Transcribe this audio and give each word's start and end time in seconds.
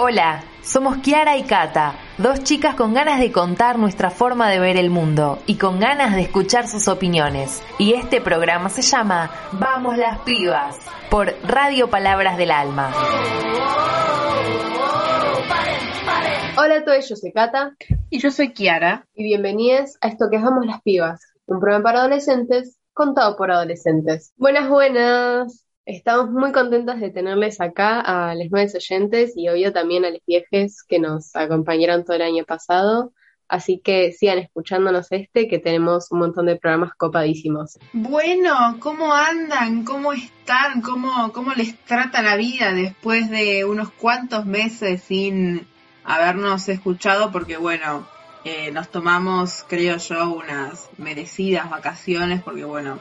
Hola, 0.00 0.44
somos 0.62 0.98
Kiara 0.98 1.36
y 1.36 1.42
Kata, 1.42 1.96
dos 2.18 2.44
chicas 2.44 2.76
con 2.76 2.94
ganas 2.94 3.18
de 3.18 3.32
contar 3.32 3.80
nuestra 3.80 4.10
forma 4.10 4.48
de 4.48 4.60
ver 4.60 4.76
el 4.76 4.90
mundo 4.90 5.40
y 5.44 5.56
con 5.56 5.80
ganas 5.80 6.14
de 6.14 6.22
escuchar 6.22 6.68
sus 6.68 6.86
opiniones. 6.86 7.64
Y 7.80 7.94
este 7.94 8.20
programa 8.20 8.68
se 8.68 8.82
llama 8.82 9.28
Vamos 9.54 9.98
las 9.98 10.20
pibas 10.20 10.78
por 11.10 11.34
Radio 11.42 11.90
Palabras 11.90 12.36
del 12.36 12.52
Alma. 12.52 12.92
Hola 16.56 16.76
a 16.76 16.84
todos, 16.84 17.08
yo 17.08 17.16
soy 17.16 17.32
Kata 17.32 17.74
Y 18.08 18.20
yo 18.20 18.30
soy 18.30 18.52
Kiara. 18.52 19.04
y 19.16 19.24
bienvenidos 19.24 19.96
a 20.00 20.06
esto 20.06 20.30
que 20.30 20.36
es 20.36 20.42
Vamos 20.42 20.64
las 20.64 20.80
pibas, 20.82 21.20
un 21.46 21.58
programa 21.58 21.82
para 21.82 21.98
adolescentes 22.02 22.78
contado 22.94 23.36
por 23.36 23.50
adolescentes. 23.50 24.32
Buenas, 24.36 24.68
buenas. 24.68 25.67
Estamos 25.88 26.30
muy 26.30 26.52
contentas 26.52 27.00
de 27.00 27.08
tenerles 27.08 27.62
acá 27.62 28.00
a 28.00 28.34
los 28.34 28.50
nuevos 28.50 28.74
oyentes 28.74 29.32
y 29.34 29.48
obvio 29.48 29.72
también 29.72 30.04
a 30.04 30.10
los 30.10 30.20
viejes 30.26 30.82
que 30.86 30.98
nos 30.98 31.34
acompañaron 31.34 32.04
todo 32.04 32.16
el 32.16 32.20
año 32.20 32.44
pasado. 32.44 33.14
Así 33.48 33.80
que 33.82 34.12
sigan 34.12 34.38
escuchándonos 34.38 35.06
este, 35.12 35.48
que 35.48 35.58
tenemos 35.58 36.12
un 36.12 36.18
montón 36.18 36.44
de 36.44 36.56
programas 36.56 36.92
copadísimos. 36.94 37.78
Bueno, 37.94 38.76
¿cómo 38.80 39.14
andan? 39.14 39.86
¿Cómo 39.86 40.12
están? 40.12 40.82
¿Cómo, 40.82 41.32
¿Cómo 41.32 41.54
les 41.54 41.74
trata 41.86 42.20
la 42.20 42.36
vida 42.36 42.74
después 42.74 43.30
de 43.30 43.64
unos 43.64 43.90
cuantos 43.90 44.44
meses 44.44 45.02
sin 45.04 45.66
habernos 46.04 46.68
escuchado? 46.68 47.32
Porque 47.32 47.56
bueno, 47.56 48.06
eh, 48.44 48.70
nos 48.72 48.90
tomamos, 48.90 49.64
creo 49.66 49.96
yo, 49.96 50.34
unas 50.34 50.90
merecidas 50.98 51.70
vacaciones 51.70 52.42
porque 52.42 52.64
bueno, 52.64 53.00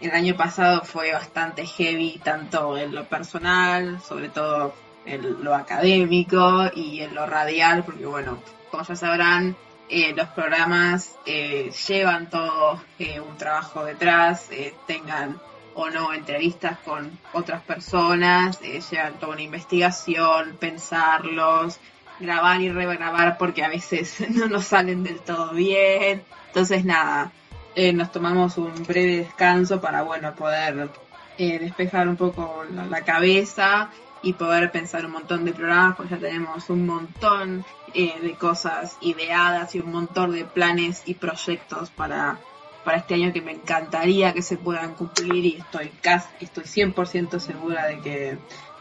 el 0.00 0.10
año 0.10 0.36
pasado 0.36 0.82
fue 0.84 1.12
bastante 1.12 1.66
heavy, 1.66 2.20
tanto 2.22 2.76
en 2.76 2.94
lo 2.94 3.04
personal, 3.04 4.00
sobre 4.02 4.28
todo 4.28 4.74
en 5.04 5.44
lo 5.44 5.54
académico 5.54 6.70
y 6.74 7.00
en 7.00 7.14
lo 7.14 7.26
radial, 7.26 7.84
porque 7.84 8.06
bueno, 8.06 8.38
como 8.70 8.82
ya 8.82 8.96
sabrán, 8.96 9.56
eh, 9.88 10.12
los 10.16 10.28
programas 10.28 11.16
eh, 11.26 11.70
llevan 11.86 12.28
todo 12.28 12.82
eh, 12.98 13.20
un 13.20 13.36
trabajo 13.36 13.84
detrás, 13.84 14.48
eh, 14.50 14.74
tengan 14.86 15.40
o 15.76 15.90
no 15.90 16.12
entrevistas 16.14 16.78
con 16.78 17.18
otras 17.34 17.62
personas, 17.62 18.58
eh, 18.62 18.80
llevan 18.90 19.18
toda 19.18 19.34
una 19.34 19.42
investigación, 19.42 20.56
pensarlos, 20.58 21.78
grabar 22.18 22.62
y 22.62 22.70
regrabar 22.70 23.36
porque 23.36 23.62
a 23.62 23.68
veces 23.68 24.24
no 24.30 24.48
nos 24.48 24.64
salen 24.64 25.02
del 25.04 25.20
todo 25.20 25.52
bien. 25.52 26.24
Entonces 26.48 26.84
nada, 26.84 27.30
eh, 27.76 27.92
nos 27.92 28.10
tomamos 28.10 28.56
un 28.56 28.72
breve 28.84 29.18
descanso 29.18 29.82
para 29.82 30.00
bueno 30.00 30.34
poder 30.34 30.88
eh, 31.36 31.58
despejar 31.58 32.08
un 32.08 32.16
poco 32.16 32.64
la, 32.88 33.02
cabeza 33.02 33.90
y 34.22 34.32
poder 34.32 34.72
pensar 34.72 35.04
un 35.04 35.12
montón 35.12 35.44
de 35.44 35.52
programas, 35.52 35.94
pues 35.94 36.08
ya 36.08 36.16
tenemos 36.16 36.70
un 36.70 36.86
montón 36.86 37.66
eh, 37.92 38.18
de 38.22 38.32
cosas 38.32 38.96
ideadas 39.02 39.74
y 39.74 39.80
un 39.80 39.92
montón 39.92 40.32
de 40.32 40.46
planes 40.46 41.02
y 41.04 41.14
proyectos 41.14 41.90
para, 41.90 42.38
para 42.82 42.96
este 42.96 43.14
año 43.14 43.30
que 43.34 43.42
me 43.42 43.52
encantaría 43.52 44.32
que 44.32 44.40
se 44.40 44.56
puedan 44.56 44.94
cumplir 44.94 45.44
y 45.44 45.56
estoy 45.56 45.90
casi, 46.00 46.28
estoy 46.40 46.64
100% 46.64 47.38
segura 47.38 47.88
de 47.88 48.00
que 48.00 48.38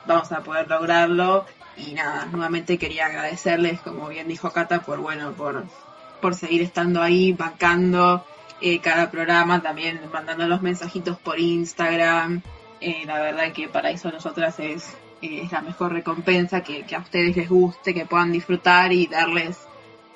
vamos 0.08 0.32
a 0.32 0.40
poder 0.40 0.70
lograrlo. 0.70 1.46
Y 1.76 1.94
nada, 1.94 2.28
nuevamente 2.28 2.78
quería 2.78 3.08
agradecerles, 3.08 3.82
como 3.82 4.08
bien 4.08 4.30
dijo 4.30 4.52
Cata, 4.52 4.82
por 4.84 5.00
bueno, 5.00 5.34
por, 5.34 5.66
por 6.22 6.34
seguir 6.34 6.62
estando 6.62 7.02
ahí, 7.02 7.34
bancando 7.34 8.26
eh, 8.62 8.80
cada 8.80 9.12
programa, 9.12 9.62
también 9.62 10.00
mandando 10.12 10.48
los 10.48 10.62
mensajitos 10.62 11.18
por 11.20 11.40
Instagram. 11.40 12.42
Eh, 12.82 13.04
la 13.06 13.20
verdad 13.20 13.52
que 13.52 13.68
para 13.68 13.90
eso 13.90 14.12
nosotras 14.12 14.60
es, 14.60 14.96
eh, 15.22 15.42
es 15.44 15.52
la 15.52 15.62
mejor 15.62 15.94
recompensa, 15.94 16.62
que, 16.62 16.86
a 16.96 17.00
ustedes 17.00 17.36
les 17.36 17.50
guste, 17.50 17.94
que 17.94 18.06
puedan 18.06 18.32
disfrutar 18.32 18.92
y 18.92 19.08
darles 19.08 19.58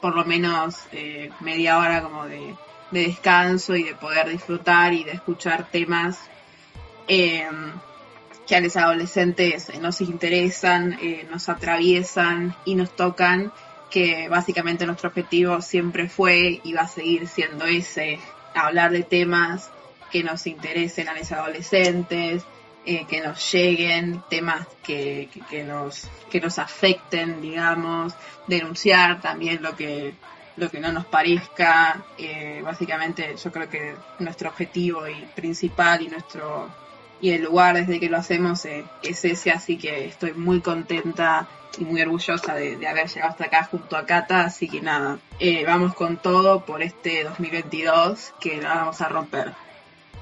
por 0.02 0.16
lo 0.16 0.26
menos 0.26 0.78
eh, 0.92 1.32
media 1.42 1.78
hora 1.78 2.02
como 2.02 2.26
de, 2.26 2.56
de 2.92 3.08
descanso 3.08 3.76
y 3.76 3.84
de 3.84 3.96
poder 3.96 4.30
disfrutar 4.30 4.94
y 4.94 5.04
de 5.04 5.12
escuchar 5.12 5.68
temas 5.70 6.20
eh, 7.08 7.48
que 8.48 8.56
a 8.56 8.62
los 8.62 8.76
adolescentes 8.78 9.72
nos 9.80 10.02
interesan, 10.02 10.98
nos 11.30 11.50
atraviesan 11.50 12.56
y 12.66 12.76
nos 12.76 12.96
tocan, 12.96 13.52
que 13.90 14.30
básicamente 14.30 14.86
nuestro 14.86 15.10
objetivo 15.10 15.62
siempre 15.62 16.10
fue 16.10 16.62
y 16.64 16.74
va 16.74 16.82
a 16.82 16.88
seguir 16.88 17.28
siendo 17.28 17.66
ese, 17.66 18.20
hablar 18.54 18.92
de 18.92 19.04
temas 19.04 19.72
que 20.12 20.24
nos 20.24 20.48
interesen 20.48 21.08
a 21.08 21.14
los 21.14 21.32
adolescentes, 21.32 22.44
eh, 22.86 23.06
que 23.08 23.22
nos 23.22 23.52
lleguen, 23.52 24.24
temas 24.30 24.68
que, 24.84 25.30
que, 25.32 25.42
que 25.42 25.64
nos, 25.64 26.10
que 26.30 26.40
nos 26.40 26.58
afecten, 26.60 27.42
digamos, 27.42 28.14
denunciar 28.48 29.22
también 29.22 29.62
lo 29.62 29.76
que, 29.76 30.14
lo 30.58 30.70
que 30.70 30.80
no 30.80 30.92
nos 30.92 31.06
parezca. 31.06 32.04
Eh, 32.18 32.62
básicamente 32.64 33.36
yo 33.42 33.52
creo 33.52 33.70
que 33.70 33.96
nuestro 34.20 34.50
objetivo 34.50 35.08
y 35.08 35.26
principal 35.36 36.02
y 36.02 36.08
nuestro 36.08 36.70
y 37.22 37.32
el 37.32 37.44
lugar 37.44 37.76
desde 37.76 38.00
que 38.00 38.10
lo 38.10 38.18
hacemos 38.18 38.66
eh, 38.66 38.86
es 39.04 39.26
ese, 39.26 39.52
así 39.52 39.78
que 39.78 40.06
estoy 40.06 40.34
muy 40.34 40.62
contenta 40.62 41.48
y 41.78 41.86
muy 41.86 42.02
orgullosa 42.02 42.56
de, 42.56 42.78
de 42.78 42.88
haber 42.88 43.08
llegado 43.08 43.32
hasta 43.32 43.46
acá 43.46 43.64
junto 43.66 43.96
a 43.96 44.06
Cata, 44.06 44.42
así 44.42 44.68
que 44.68 44.82
nada, 44.82 45.20
eh, 45.40 45.64
vamos 45.66 45.94
con 45.94 46.18
todo 46.18 46.66
por 46.66 46.82
este 46.82 47.24
2022 47.24 48.34
que 48.40 48.62
la 48.62 48.76
vamos 48.76 49.02
a 49.02 49.10
romper. 49.10 49.54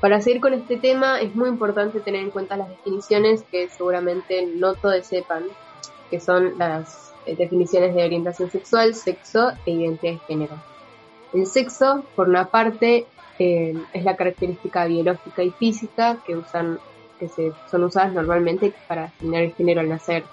Para 0.02 0.22
seguir 0.22 0.41
con 0.41 0.53
este 0.53 0.78
tema 0.78 1.19
es 1.19 1.34
muy 1.35 1.50
importante 1.50 2.00
tener 2.02 2.22
en 2.22 2.30
cuenta 2.30 2.56
las 2.56 2.69
definiciones 2.69 3.44
que 3.44 3.68
seguramente 3.69 4.46
no 4.46 4.75
todos 4.75 5.06
sepan, 5.06 5.46
que 6.12 6.19
son 6.19 6.58
las 6.58 7.14
eh, 7.25 7.35
definiciones 7.35 7.96
de 7.96 8.03
orientación 8.03 8.52
sexual, 8.52 8.94
sexo 8.94 9.53
e 9.66 9.72
identidad 9.72 10.14
de 10.14 10.19
género. 10.28 10.56
El 11.34 11.47
sexo, 11.47 12.03
por 12.16 12.29
una 12.29 12.46
parte, 12.46 13.08
eh, 13.39 13.73
es 13.93 14.03
la 14.03 14.15
característica 14.15 14.85
biológica 14.85 15.43
y 15.43 15.51
física 15.51 16.17
que 16.25 16.35
usan 16.35 16.79
que 17.19 17.27
se, 17.27 17.51
son 17.69 17.83
usadas 17.83 18.13
normalmente 18.13 18.73
para 18.87 19.05
asignar 19.05 19.43
el 19.43 19.53
género 19.53 19.81
al 19.81 19.89
nacer. 19.89 20.23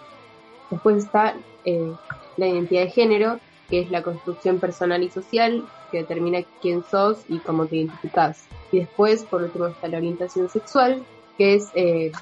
Después 0.70 1.04
está 1.04 1.34
eh, 1.65 1.92
la 2.37 2.47
identidad 2.47 2.82
de 2.82 2.91
género, 2.91 3.41
que 3.70 3.81
es 3.81 3.91
la 3.91 4.03
construcción 4.03 4.60
personal 4.60 5.03
y 5.03 5.10
social 5.10 5.65
que 5.91 5.98
determina 5.98 6.42
quién 6.60 6.84
sos 6.84 7.25
y 7.28 7.38
cómo 7.38 7.66
te 7.66 7.76
identificás. 7.76 8.47
Y 8.72 8.81
después, 8.81 9.25
por 9.25 9.42
último, 9.42 9.66
está 9.66 9.88
la 9.88 9.98
orientación 9.98 10.48
sexual, 10.48 11.03
que 11.38 11.54
es 11.54 11.71
eh, 11.75 12.12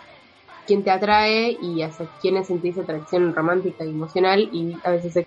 quién 0.67 0.85
te 0.85 0.91
atrae 0.91 1.57
y 1.61 1.83
hacia 1.83 2.07
quiénes 2.21 2.47
sentís 2.47 2.79
atracción 2.79 3.35
romántica 3.35 3.85
y 3.85 3.91
emocional 3.91 4.49
y 4.53 4.77
a 4.85 4.91
veces 4.91 5.27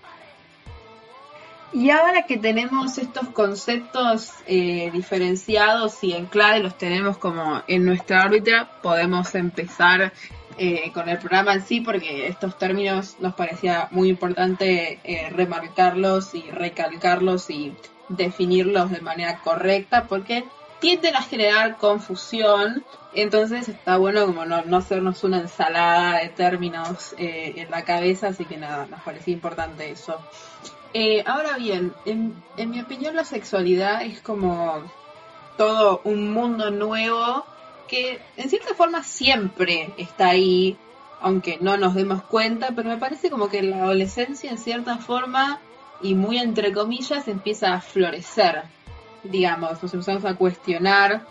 Y 1.75 1.89
ahora 1.89 2.25
que 2.25 2.37
tenemos 2.37 2.97
estos 2.97 3.27
conceptos 3.31 4.31
eh, 4.47 4.89
diferenciados 4.93 6.01
y 6.05 6.13
en 6.13 6.27
clave 6.27 6.61
los 6.61 6.77
tenemos 6.77 7.17
como 7.17 7.63
en 7.67 7.83
nuestra 7.83 8.23
órbita, 8.23 8.69
podemos 8.81 9.35
empezar 9.35 10.13
eh, 10.57 10.89
con 10.93 11.09
el 11.09 11.17
programa 11.17 11.53
en 11.53 11.61
sí, 11.61 11.81
porque 11.81 12.27
estos 12.27 12.57
términos 12.57 13.17
nos 13.19 13.35
parecía 13.35 13.89
muy 13.91 14.07
importante 14.07 15.01
eh, 15.03 15.29
remarcarlos 15.31 16.33
y 16.33 16.43
recalcarlos 16.43 17.49
y 17.49 17.75
definirlos 18.07 18.89
de 18.89 19.01
manera 19.01 19.39
correcta, 19.39 20.05
porque 20.07 20.45
tienden 20.79 21.17
a 21.17 21.23
generar 21.23 21.75
confusión, 21.75 22.85
entonces 23.13 23.67
está 23.67 23.97
bueno 23.97 24.25
como 24.27 24.45
no, 24.45 24.63
no 24.63 24.77
hacernos 24.77 25.25
una 25.25 25.39
ensalada 25.39 26.19
de 26.19 26.29
términos 26.29 27.15
eh, 27.17 27.53
en 27.57 27.69
la 27.69 27.83
cabeza, 27.83 28.27
así 28.27 28.45
que 28.45 28.55
nada, 28.55 28.85
nos 28.85 29.01
parecía 29.01 29.33
importante 29.33 29.91
eso. 29.91 30.17
Eh, 30.97 31.25
ahora 31.25 31.57
bien, 31.57 31.93
en, 32.05 32.41
en 32.55 32.69
mi 32.69 32.79
opinión 32.79 33.17
la 33.17 33.25
sexualidad 33.25 34.03
es 34.03 34.21
como 34.21 34.81
todo 35.57 35.99
un 36.05 36.31
mundo 36.31 36.71
nuevo 36.71 37.45
que 37.89 38.21
en 38.37 38.49
cierta 38.49 38.73
forma 38.75 39.03
siempre 39.03 39.93
está 39.97 40.29
ahí, 40.29 40.77
aunque 41.19 41.57
no 41.59 41.75
nos 41.75 41.95
demos 41.95 42.23
cuenta, 42.23 42.69
pero 42.73 42.87
me 42.87 42.95
parece 42.95 43.29
como 43.29 43.49
que 43.49 43.61
la 43.61 43.83
adolescencia 43.83 44.49
en 44.49 44.57
cierta 44.57 44.97
forma 44.97 45.59
y 46.01 46.15
muy 46.15 46.37
entre 46.37 46.71
comillas 46.71 47.27
empieza 47.27 47.73
a 47.73 47.81
florecer, 47.81 48.63
digamos, 49.21 49.83
nos 49.83 49.93
empezamos 49.93 50.23
a 50.23 50.35
cuestionar 50.35 51.25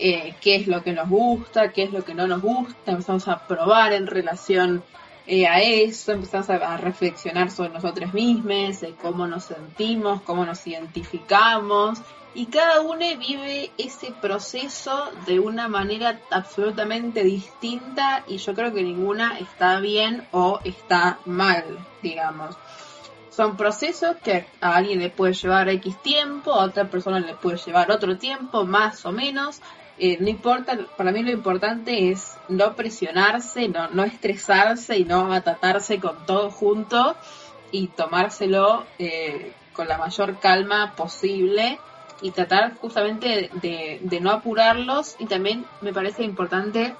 eh, 0.00 0.34
qué 0.40 0.56
es 0.56 0.66
lo 0.66 0.82
que 0.82 0.94
nos 0.94 1.08
gusta, 1.08 1.70
qué 1.70 1.84
es 1.84 1.92
lo 1.92 2.04
que 2.04 2.14
no 2.14 2.26
nos 2.26 2.42
gusta, 2.42 2.90
empezamos 2.90 3.28
a 3.28 3.46
probar 3.46 3.92
en 3.92 4.08
relación 4.08 4.82
eh, 5.28 5.46
a 5.46 5.60
eso, 5.60 6.12
empezamos 6.12 6.50
a, 6.50 6.54
a 6.54 6.76
reflexionar 6.78 7.50
sobre 7.50 7.70
nosotros 7.70 8.14
mismos, 8.14 8.80
de 8.80 8.94
cómo 8.94 9.26
nos 9.26 9.44
sentimos, 9.44 10.22
cómo 10.22 10.44
nos 10.44 10.66
identificamos, 10.66 12.00
y 12.34 12.46
cada 12.46 12.80
uno 12.80 13.04
vive 13.18 13.70
ese 13.78 14.12
proceso 14.12 15.10
de 15.26 15.40
una 15.40 15.68
manera 15.68 16.20
absolutamente 16.30 17.24
distinta 17.24 18.24
y 18.26 18.38
yo 18.38 18.54
creo 18.54 18.72
que 18.72 18.82
ninguna 18.82 19.38
está 19.38 19.80
bien 19.80 20.26
o 20.30 20.60
está 20.64 21.18
mal, 21.24 21.64
digamos. 22.02 22.56
Son 23.30 23.56
procesos 23.56 24.16
que 24.22 24.46
a 24.60 24.76
alguien 24.76 24.98
le 25.00 25.10
puede 25.10 25.32
llevar 25.32 25.68
X 25.68 26.02
tiempo, 26.02 26.52
a 26.52 26.64
otra 26.64 26.88
persona 26.88 27.20
le 27.20 27.34
puede 27.34 27.56
llevar 27.58 27.90
otro 27.90 28.18
tiempo, 28.18 28.64
más 28.64 29.04
o 29.06 29.12
menos, 29.12 29.60
eh, 30.00 30.16
no 30.20 30.28
importa, 30.28 30.78
para 30.96 31.10
mí 31.10 31.22
lo 31.22 31.32
importante 31.32 32.10
es 32.10 32.36
no 32.48 32.74
presionarse, 32.76 33.68
no, 33.68 33.88
no 33.88 34.04
estresarse 34.04 34.96
y 34.96 35.04
no 35.04 35.32
atatarse 35.32 35.98
con 35.98 36.24
todo 36.24 36.50
junto 36.50 37.16
y 37.72 37.88
tomárselo 37.88 38.84
eh, 38.98 39.52
con 39.72 39.88
la 39.88 39.98
mayor 39.98 40.38
calma 40.38 40.94
posible 40.96 41.78
y 42.22 42.30
tratar 42.30 42.76
justamente 42.76 43.50
de, 43.54 43.98
de, 44.00 44.20
no 44.20 44.30
apurarlos. 44.30 45.16
Y 45.18 45.26
también 45.26 45.64
me 45.80 45.92
parece 45.92 46.22
importante 46.22 46.94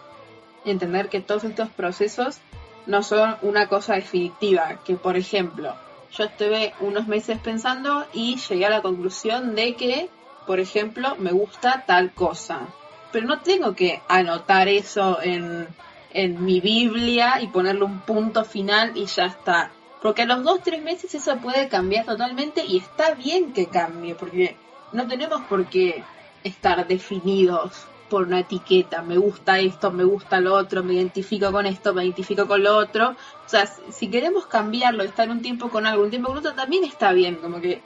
entender 0.64 1.08
que 1.08 1.20
todos 1.20 1.44
estos 1.44 1.68
procesos 1.68 2.38
no 2.86 3.02
son 3.04 3.36
una 3.42 3.68
cosa 3.68 3.94
definitiva, 3.94 4.80
que 4.84 4.96
por 4.96 5.16
ejemplo 5.16 5.74
yo 6.12 6.24
estuve 6.24 6.74
unos 6.80 7.06
meses 7.06 7.38
pensando 7.38 8.06
y 8.12 8.36
llegué 8.36 8.66
a 8.66 8.70
la 8.70 8.82
conclusión 8.82 9.54
de 9.54 9.76
que, 9.76 10.08
por 10.46 10.58
ejemplo, 10.58 11.14
me 11.18 11.32
gusta 11.32 11.84
tal 11.86 12.12
cosa 12.12 12.66
pero 13.12 13.26
no 13.26 13.40
tengo 13.40 13.74
que 13.74 14.00
anotar 14.08 14.68
eso 14.68 15.18
en, 15.22 15.66
en 16.12 16.44
mi 16.44 16.60
Biblia 16.60 17.40
y 17.40 17.48
ponerle 17.48 17.84
un 17.84 18.00
punto 18.00 18.44
final 18.44 18.96
y 18.96 19.06
ya 19.06 19.26
está. 19.26 19.70
Porque 20.02 20.22
a 20.22 20.26
los 20.26 20.44
dos, 20.44 20.62
tres 20.62 20.82
meses 20.82 21.14
eso 21.14 21.36
puede 21.38 21.68
cambiar 21.68 22.04
totalmente 22.06 22.64
y 22.64 22.78
está 22.78 23.14
bien 23.14 23.52
que 23.52 23.66
cambie, 23.66 24.14
porque 24.14 24.56
no 24.92 25.06
tenemos 25.06 25.42
por 25.42 25.66
qué 25.66 26.04
estar 26.44 26.86
definidos 26.86 27.72
por 28.08 28.22
una 28.22 28.40
etiqueta, 28.40 29.02
me 29.02 29.18
gusta 29.18 29.58
esto, 29.58 29.90
me 29.90 30.04
gusta 30.04 30.40
lo 30.40 30.54
otro, 30.54 30.82
me 30.82 30.94
identifico 30.94 31.52
con 31.52 31.66
esto, 31.66 31.92
me 31.92 32.04
identifico 32.04 32.46
con 32.46 32.62
lo 32.62 32.76
otro. 32.76 33.10
O 33.10 33.48
sea, 33.48 33.66
si 33.66 34.08
queremos 34.08 34.46
cambiarlo, 34.46 35.02
estar 35.02 35.28
un 35.28 35.42
tiempo 35.42 35.68
con 35.68 35.84
algo, 35.84 36.04
un 36.04 36.10
tiempo 36.10 36.28
con 36.28 36.38
otro, 36.38 36.54
también 36.54 36.84
está 36.84 37.12
bien, 37.12 37.36
como 37.36 37.60
que 37.60 37.82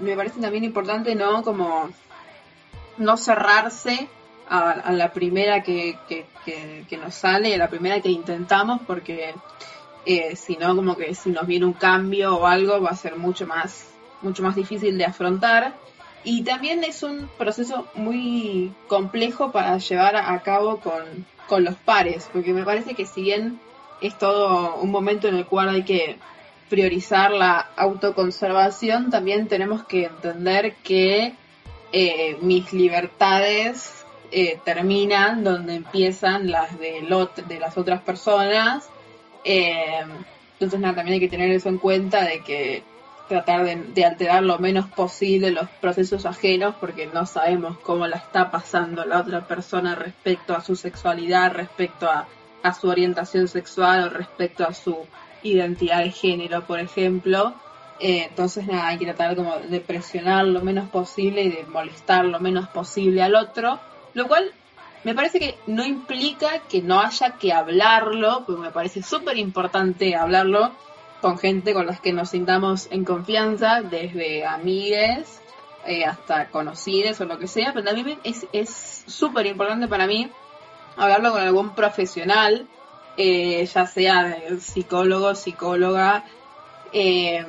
me 0.00 0.14
parece 0.14 0.40
también 0.40 0.64
importante, 0.64 1.14
¿no? 1.14 1.42
Como 1.42 1.90
no 2.98 3.16
cerrarse 3.16 4.08
a, 4.48 4.92
la 4.92 5.12
primera 5.12 5.62
que, 5.62 5.98
que, 6.08 6.96
nos 6.96 7.14
sale, 7.14 7.54
a 7.54 7.58
la 7.58 7.68
primera 7.68 8.00
que 8.00 8.10
intentamos, 8.10 8.80
porque 8.86 9.34
eh, 10.04 10.36
si 10.36 10.56
no, 10.56 10.74
como 10.76 10.96
que 10.96 11.14
si 11.14 11.30
nos 11.30 11.46
viene 11.46 11.66
un 11.66 11.72
cambio 11.72 12.36
o 12.36 12.46
algo, 12.46 12.80
va 12.80 12.90
a 12.90 12.96
ser 12.96 13.16
mucho 13.16 13.46
más, 13.46 13.88
mucho 14.20 14.42
más 14.42 14.54
difícil 14.54 14.98
de 14.98 15.04
afrontar. 15.04 15.74
Y 16.24 16.44
también 16.44 16.84
es 16.84 17.02
un 17.02 17.28
proceso 17.36 17.88
muy 17.94 18.72
complejo 18.86 19.50
para 19.50 19.76
llevar 19.78 20.16
a 20.16 20.40
cabo 20.42 20.78
con, 20.78 21.02
con 21.48 21.64
los 21.64 21.74
pares, 21.74 22.28
porque 22.32 22.52
me 22.52 22.64
parece 22.64 22.94
que 22.94 23.06
si 23.06 23.22
bien 23.22 23.58
es 24.00 24.16
todo 24.18 24.76
un 24.76 24.90
momento 24.90 25.28
en 25.28 25.36
el 25.36 25.46
cual 25.46 25.68
hay 25.68 25.84
que 25.84 26.18
priorizar 26.68 27.32
la 27.32 27.68
autoconservación, 27.76 29.10
también 29.10 29.48
tenemos 29.48 29.84
que 29.84 30.06
entender 30.06 30.76
que 30.82 31.34
eh, 31.92 32.38
mis 32.40 32.72
libertades 32.72 34.01
eh, 34.34 34.58
terminan 34.64 35.44
donde 35.44 35.74
empiezan 35.74 36.50
las 36.50 36.78
de, 36.78 37.06
de 37.48 37.60
las 37.60 37.76
otras 37.76 38.00
personas. 38.00 38.88
Eh, 39.44 40.00
entonces, 40.54 40.80
nada, 40.80 40.94
también 40.94 41.14
hay 41.14 41.20
que 41.20 41.28
tener 41.28 41.50
eso 41.50 41.68
en 41.68 41.76
cuenta 41.76 42.24
de 42.24 42.40
que 42.40 42.82
tratar 43.28 43.64
de, 43.64 44.04
alterar 44.06 44.42
lo 44.42 44.58
menos 44.58 44.86
posible 44.86 45.50
los 45.50 45.68
procesos 45.80 46.24
ajenos 46.24 46.74
porque 46.80 47.06
no 47.06 47.26
sabemos 47.26 47.78
cómo 47.80 48.06
la 48.06 48.16
está 48.16 48.50
pasando 48.50 49.04
la 49.04 49.20
otra 49.20 49.46
persona 49.46 49.94
respecto 49.94 50.54
a 50.54 50.62
su 50.62 50.76
sexualidad, 50.76 51.52
respecto 51.52 52.08
a, 52.08 52.26
a 52.62 52.72
su 52.72 52.88
orientación 52.88 53.48
sexual 53.48 54.04
o 54.04 54.08
respecto 54.08 54.66
a 54.66 54.72
su 54.72 54.96
identidad 55.42 55.98
de 55.98 56.10
género, 56.10 56.64
por 56.66 56.80
ejemplo. 56.80 57.54
Eh, 58.00 58.28
entonces, 58.30 58.66
nada, 58.66 58.88
hay 58.88 58.98
que 58.98 59.04
tratar 59.04 59.36
como 59.36 59.58
de 59.58 59.80
presionar 59.80 60.46
lo 60.46 60.62
menos 60.62 60.88
posible 60.88 61.42
y 61.42 61.50
de 61.50 61.64
molestar 61.64 62.24
lo 62.24 62.40
menos 62.40 62.68
posible 62.68 63.22
al 63.22 63.34
otro 63.34 63.78
lo 64.14 64.28
cual 64.28 64.52
me 65.04 65.14
parece 65.14 65.40
que 65.40 65.58
no 65.66 65.84
implica 65.84 66.60
que 66.68 66.80
no 66.82 67.00
haya 67.00 67.32
que 67.32 67.52
hablarlo, 67.52 68.44
porque 68.46 68.62
me 68.62 68.70
parece 68.70 69.02
súper 69.02 69.36
importante 69.38 70.14
hablarlo 70.14 70.72
con 71.20 71.38
gente 71.38 71.72
con 71.72 71.86
las 71.86 72.00
que 72.00 72.12
nos 72.12 72.30
sintamos 72.30 72.88
en 72.90 73.04
confianza, 73.04 73.82
desde 73.82 74.44
amigues 74.44 75.40
eh, 75.86 76.04
hasta 76.04 76.48
conocidos 76.48 77.20
o 77.20 77.24
lo 77.24 77.38
que 77.38 77.48
sea, 77.48 77.72
pero 77.72 77.84
también 77.84 78.18
es 78.24 79.04
súper 79.06 79.46
importante 79.46 79.88
para 79.88 80.06
mí 80.06 80.30
hablarlo 80.96 81.32
con 81.32 81.40
algún 81.40 81.74
profesional, 81.74 82.66
eh, 83.16 83.66
ya 83.66 83.86
sea 83.86 84.36
psicólogo, 84.60 85.34
psicóloga, 85.34 86.24
eh, 86.92 87.44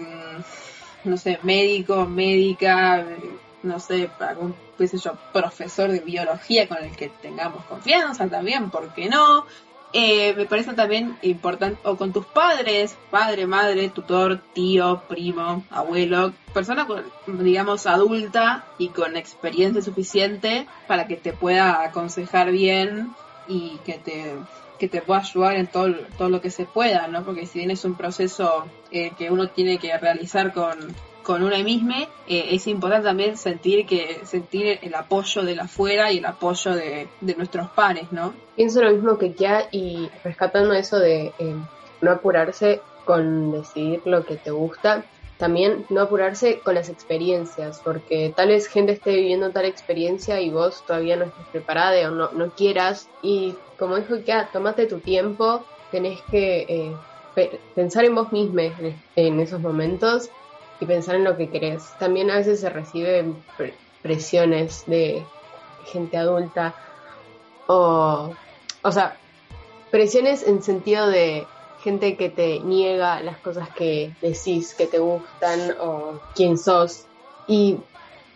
no 1.04 1.18
sé, 1.18 1.40
médico, 1.44 2.06
médica, 2.06 3.06
no 3.64 3.80
sé, 3.80 4.10
algún, 4.20 4.56
qué 4.78 5.18
profesor 5.32 5.92
de 5.92 6.00
biología 6.00 6.68
con 6.68 6.84
el 6.84 6.96
que 6.96 7.10
tengamos 7.10 7.64
confianza 7.66 8.28
también, 8.28 8.70
¿por 8.70 8.94
qué 8.94 9.10
no? 9.10 9.46
Eh, 9.96 10.34
me 10.36 10.46
parece 10.46 10.74
también 10.74 11.18
importante, 11.22 11.80
o 11.84 11.96
con 11.96 12.12
tus 12.12 12.26
padres, 12.26 12.98
padre, 13.12 13.46
madre, 13.46 13.90
tutor, 13.90 14.42
tío, 14.54 15.04
primo, 15.08 15.64
abuelo, 15.70 16.34
persona, 16.52 16.88
digamos, 17.28 17.86
adulta 17.86 18.66
y 18.80 18.90
con 18.90 19.16
experiencia 19.16 19.84
suficiente 19.84 20.68
para 20.88 21.08
que 21.08 21.16
te 21.16 21.32
pueda 21.32 21.84
aconsejar 21.84 22.50
bien 22.50 23.14
y 23.48 23.78
que 23.86 24.00
te, 24.00 24.36
que 24.80 24.88
te 24.88 25.04
pueda 25.04 25.20
ayudar 25.20 25.58
en 25.58 25.68
todo, 25.68 25.94
todo 26.18 26.30
lo 26.30 26.42
que 26.42 26.50
se 26.50 26.66
pueda, 26.66 27.08
¿no? 27.08 27.24
Porque 27.24 27.46
si 27.46 27.60
bien 27.60 27.70
es 27.70 27.86
un 27.86 27.94
proceso 27.94 28.66
eh, 28.90 29.12
que 29.16 29.30
uno 29.30 29.50
tiene 29.50 29.78
que 29.78 29.96
realizar 29.96 30.54
con, 30.54 30.96
con 31.24 31.44
una 31.44 31.58
misma, 31.64 32.04
eh, 32.28 32.50
es 32.52 32.68
importante 32.68 33.08
también 33.08 33.38
sentir 33.38 33.86
que 33.86 34.22
sentir 34.26 34.80
el 34.82 34.94
apoyo 34.94 35.42
de 35.44 35.56
la 35.56 35.64
afuera 35.64 36.12
y 36.12 36.18
el 36.20 36.26
apoyo 36.26 36.76
de, 36.76 37.08
nuestros 37.38 37.70
pares, 37.72 38.12
¿no? 38.12 38.34
Pienso 38.56 38.82
lo 38.84 38.92
mismo 38.92 39.18
que 39.18 39.34
ya 39.34 39.68
y 39.72 40.10
rescatando 40.24 40.74
eso 40.74 41.00
de 41.00 41.34
eh, 41.40 41.56
no 42.02 42.12
apurarse 42.12 42.82
con 43.06 43.52
decidir 43.52 44.02
lo 44.06 44.26
que 44.26 44.36
te 44.36 44.52
gusta, 44.52 45.06
también 45.38 45.86
no 45.90 46.02
apurarse 46.02 46.60
con 46.60 46.76
las 46.76 46.90
experiencias, 46.90 47.82
porque 47.84 48.32
tal 48.36 48.50
vez 48.50 48.68
gente 48.68 48.92
esté 48.92 49.16
viviendo 49.16 49.52
tal 49.52 49.66
experiencia 49.66 50.40
y 50.40 50.50
vos 50.50 50.84
todavía 50.86 51.16
no 51.16 51.26
estés 51.26 51.46
preparada 51.52 52.08
o 52.10 52.12
no, 52.12 52.32
no 52.32 52.52
quieras. 52.52 53.10
Y 53.22 53.56
como 53.78 53.98
dijo 53.98 54.18
ya, 54.18 54.50
tomate 54.54 54.86
tu 54.86 55.00
tiempo, 55.00 55.66
tenés 55.92 56.22
que 56.30 56.66
eh, 56.70 57.50
pensar 57.76 58.06
en 58.06 58.16
vos 58.16 58.32
misma 58.32 58.64
en 59.16 59.40
esos 59.40 59.60
momentos 59.60 60.30
y 60.80 60.86
pensar 60.86 61.16
en 61.16 61.24
lo 61.24 61.38
que 61.38 61.50
querés. 61.50 61.84
También 62.00 62.32
a 62.32 62.38
veces 62.38 62.60
se 62.60 62.70
reciben 62.70 63.36
presiones 64.02 64.84
de 64.86 65.24
gente 65.86 66.18
adulta 66.18 66.76
o, 67.68 68.34
o 68.82 68.92
sea, 68.92 69.18
presiones 69.92 70.46
en 70.48 70.62
sentido 70.62 71.08
de 71.08 71.48
gente 71.84 72.16
que 72.16 72.30
te 72.30 72.60
niega 72.60 73.22
las 73.22 73.38
cosas 73.38 73.70
que 73.70 74.12
decís 74.22 74.74
que 74.74 74.88
te 74.88 75.00
gustan 75.00 75.76
o 75.80 76.20
quién 76.36 76.58
sos. 76.58 77.06
Y, 77.48 77.78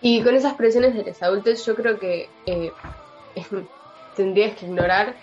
y 0.02 0.22
con 0.22 0.36
esas 0.36 0.56
presiones 0.56 0.94
de 0.94 1.04
los 1.04 1.22
adultos 1.24 1.66
yo 1.66 1.76
creo 1.76 1.98
que 1.98 2.30
eh, 2.46 2.72
tendrías 4.16 4.58
que 4.58 4.66
ignorar 4.66 5.16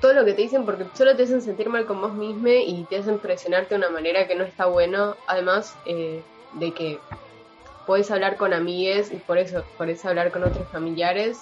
todo 0.00 0.12
lo 0.12 0.24
que 0.24 0.32
te 0.32 0.42
dicen 0.42 0.64
porque 0.64 0.86
solo 0.94 1.16
te 1.16 1.24
hacen 1.24 1.40
sentir 1.40 1.68
mal 1.68 1.86
con 1.86 2.00
vos 2.00 2.12
mismo 2.12 2.48
y 2.48 2.84
te 2.88 2.98
hacen 2.98 3.18
presionarte 3.18 3.74
de 3.74 3.78
una 3.78 3.90
manera 3.90 4.26
que 4.26 4.34
no 4.34 4.44
está 4.44 4.66
bueno. 4.66 5.16
Además, 5.26 5.74
eh, 5.86 6.22
de 6.54 6.72
que 6.72 6.98
puedes 7.86 8.10
hablar 8.10 8.36
con 8.36 8.52
amigues 8.52 9.12
y 9.12 9.16
por 9.16 9.38
eso 9.38 9.64
puedes 9.76 10.04
hablar 10.04 10.30
con 10.30 10.44
otros 10.44 10.68
familiares. 10.68 11.40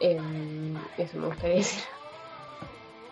Em, 0.00 0.76
eso 0.96 1.18
me 1.18 1.26
gustaría 1.26 1.56
decir. 1.56 1.82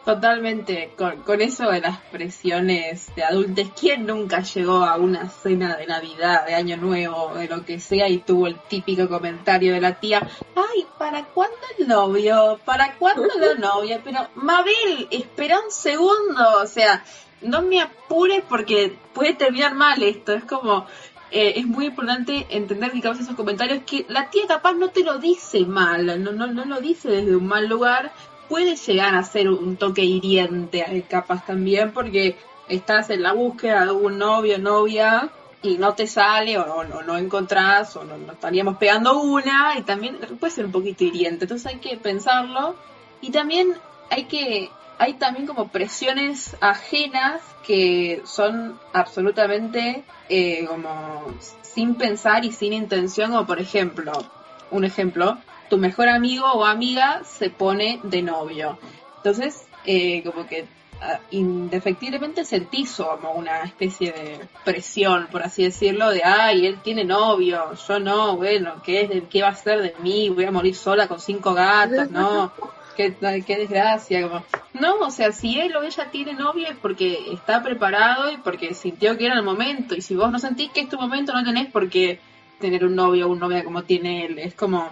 Totalmente, 0.06 0.92
con, 0.96 1.22
con, 1.22 1.40
eso 1.40 1.68
de 1.68 1.80
las 1.80 1.98
presiones 1.98 3.12
de 3.16 3.24
adultos, 3.24 3.72
¿quién 3.78 4.06
nunca 4.06 4.40
llegó 4.40 4.84
a 4.84 4.94
una 4.94 5.28
cena 5.28 5.76
de 5.76 5.84
Navidad, 5.84 6.46
de 6.46 6.54
Año 6.54 6.76
Nuevo, 6.76 7.34
de 7.34 7.48
lo 7.48 7.64
que 7.64 7.80
sea, 7.80 8.08
y 8.08 8.18
tuvo 8.18 8.46
el 8.46 8.56
típico 8.68 9.08
comentario 9.08 9.74
de 9.74 9.80
la 9.80 9.98
tía, 9.98 10.20
ay, 10.54 10.86
¿para 10.96 11.24
cuándo 11.24 11.56
el 11.76 11.88
novio? 11.88 12.60
¿Para 12.64 12.94
cuándo 12.98 13.26
la 13.36 13.54
novia? 13.58 14.00
Pero, 14.04 14.28
Mabel, 14.36 15.08
espera 15.10 15.58
un 15.58 15.72
segundo, 15.72 16.62
o 16.62 16.66
sea, 16.66 17.02
no 17.42 17.62
me 17.62 17.80
apures 17.80 18.42
porque 18.48 18.96
puede 19.12 19.34
terminar 19.34 19.74
mal 19.74 20.02
esto. 20.02 20.32
Es 20.32 20.44
como, 20.44 20.86
eh, 21.30 21.54
es 21.56 21.66
muy 21.66 21.86
importante 21.86 22.46
entender 22.50 22.92
que 22.92 23.00
capaz 23.00 23.20
esos 23.20 23.34
comentarios 23.34 23.82
que 23.84 24.06
la 24.08 24.30
tía 24.30 24.46
capaz 24.46 24.74
no 24.74 24.88
te 24.88 25.04
lo 25.04 25.18
dice 25.18 25.64
mal, 25.66 26.22
no, 26.22 26.32
no, 26.32 26.46
no 26.46 26.64
lo 26.64 26.80
dice 26.80 27.08
desde 27.08 27.36
un 27.36 27.46
mal 27.46 27.66
lugar, 27.66 28.12
puede 28.48 28.76
llegar 28.76 29.14
a 29.14 29.24
ser 29.24 29.50
un 29.50 29.76
toque 29.76 30.04
hiriente 30.04 31.04
capaz 31.08 31.44
también 31.44 31.92
porque 31.92 32.36
estás 32.68 33.10
en 33.10 33.22
la 33.22 33.32
búsqueda 33.32 33.86
de 33.86 33.92
un 33.92 34.18
novio, 34.18 34.58
novia 34.58 35.30
y 35.62 35.78
no 35.78 35.94
te 35.94 36.06
sale 36.06 36.58
o, 36.58 36.84
no 36.84 37.16
encontrás 37.16 37.96
o 37.96 38.04
no, 38.04 38.16
no, 38.16 38.32
estaríamos 38.32 38.76
pegando 38.76 39.20
una 39.20 39.74
y 39.78 39.82
también 39.82 40.18
puede 40.38 40.52
ser 40.52 40.66
un 40.66 40.72
poquito 40.72 41.04
hiriente. 41.04 41.44
Entonces 41.44 41.66
hay 41.66 41.78
que 41.78 41.96
pensarlo 41.96 42.76
y 43.20 43.30
también 43.30 43.74
hay 44.10 44.24
que 44.24 44.70
hay 44.98 45.14
también 45.14 45.46
como 45.46 45.68
presiones 45.68 46.56
ajenas 46.60 47.42
que 47.66 48.22
son 48.24 48.78
absolutamente 48.92 50.04
eh, 50.28 50.64
como 50.66 51.34
sin 51.62 51.96
pensar 51.96 52.44
y 52.44 52.52
sin 52.52 52.72
intención, 52.72 53.32
como 53.32 53.46
por 53.46 53.60
ejemplo, 53.60 54.12
un 54.70 54.84
ejemplo, 54.84 55.38
tu 55.68 55.78
mejor 55.78 56.08
amigo 56.08 56.46
o 56.46 56.64
amiga 56.64 57.22
se 57.24 57.50
pone 57.50 58.00
de 58.02 58.22
novio. 58.22 58.78
Entonces, 59.18 59.66
eh, 59.84 60.22
como 60.24 60.46
que 60.46 60.66
ah, 61.00 61.20
indefectiblemente 61.30 62.44
sentís 62.44 62.94
como 62.96 63.32
una 63.32 63.62
especie 63.62 64.12
de 64.12 64.40
presión, 64.64 65.28
por 65.30 65.42
así 65.42 65.64
decirlo, 65.64 66.10
de, 66.10 66.22
ay, 66.24 66.66
él 66.66 66.78
tiene 66.82 67.04
novio, 67.04 67.74
yo 67.74 67.98
no, 67.98 68.36
bueno, 68.36 68.80
¿qué, 68.84 69.02
es 69.02 69.08
de, 69.10 69.22
qué 69.22 69.42
va 69.42 69.48
a 69.48 69.54
ser 69.54 69.82
de 69.82 69.94
mí? 70.00 70.30
Voy 70.30 70.44
a 70.44 70.50
morir 70.50 70.74
sola 70.74 71.08
con 71.08 71.20
cinco 71.20 71.54
gatos, 71.54 72.10
¿no? 72.10 72.52
Qué, 72.96 73.14
qué 73.46 73.58
desgracia, 73.58 74.22
como, 74.22 74.42
no, 74.80 74.98
o 75.00 75.10
sea, 75.10 75.32
si 75.32 75.58
él 75.58 75.76
o 75.76 75.82
ella 75.82 76.10
tiene 76.10 76.34
novio 76.34 76.68
es 76.68 76.76
porque 76.76 77.32
está 77.32 77.62
preparado 77.62 78.30
y 78.30 78.36
porque 78.38 78.74
sintió 78.74 79.16
que 79.16 79.26
era 79.26 79.34
el 79.34 79.42
momento, 79.42 79.94
y 79.94 80.00
si 80.00 80.14
vos 80.14 80.30
no 80.30 80.38
sentís 80.38 80.70
que 80.70 80.80
es 80.80 80.88
tu 80.88 80.98
momento, 80.98 81.32
no 81.32 81.44
tenés 81.44 81.70
por 81.70 81.88
qué 81.88 82.20
tener 82.60 82.84
un 82.84 82.94
novio 82.94 83.26
o 83.26 83.30
una 83.30 83.40
novia 83.40 83.64
como 83.64 83.82
tiene 83.82 84.26
él, 84.26 84.38
es 84.38 84.54
como, 84.54 84.88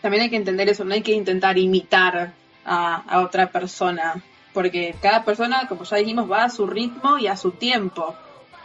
también 0.00 0.24
hay 0.24 0.30
que 0.30 0.36
entender 0.36 0.68
eso, 0.68 0.84
no 0.84 0.94
hay 0.94 1.02
que 1.02 1.12
intentar 1.12 1.58
imitar 1.58 2.32
a, 2.64 3.20
otra 3.20 3.50
persona, 3.50 4.22
porque 4.52 4.94
cada 5.00 5.24
persona, 5.24 5.66
como 5.68 5.84
ya 5.84 5.96
dijimos, 5.98 6.30
va 6.30 6.44
a 6.44 6.50
su 6.50 6.66
ritmo 6.66 7.18
y 7.18 7.26
a 7.26 7.36
su 7.36 7.52
tiempo. 7.52 8.14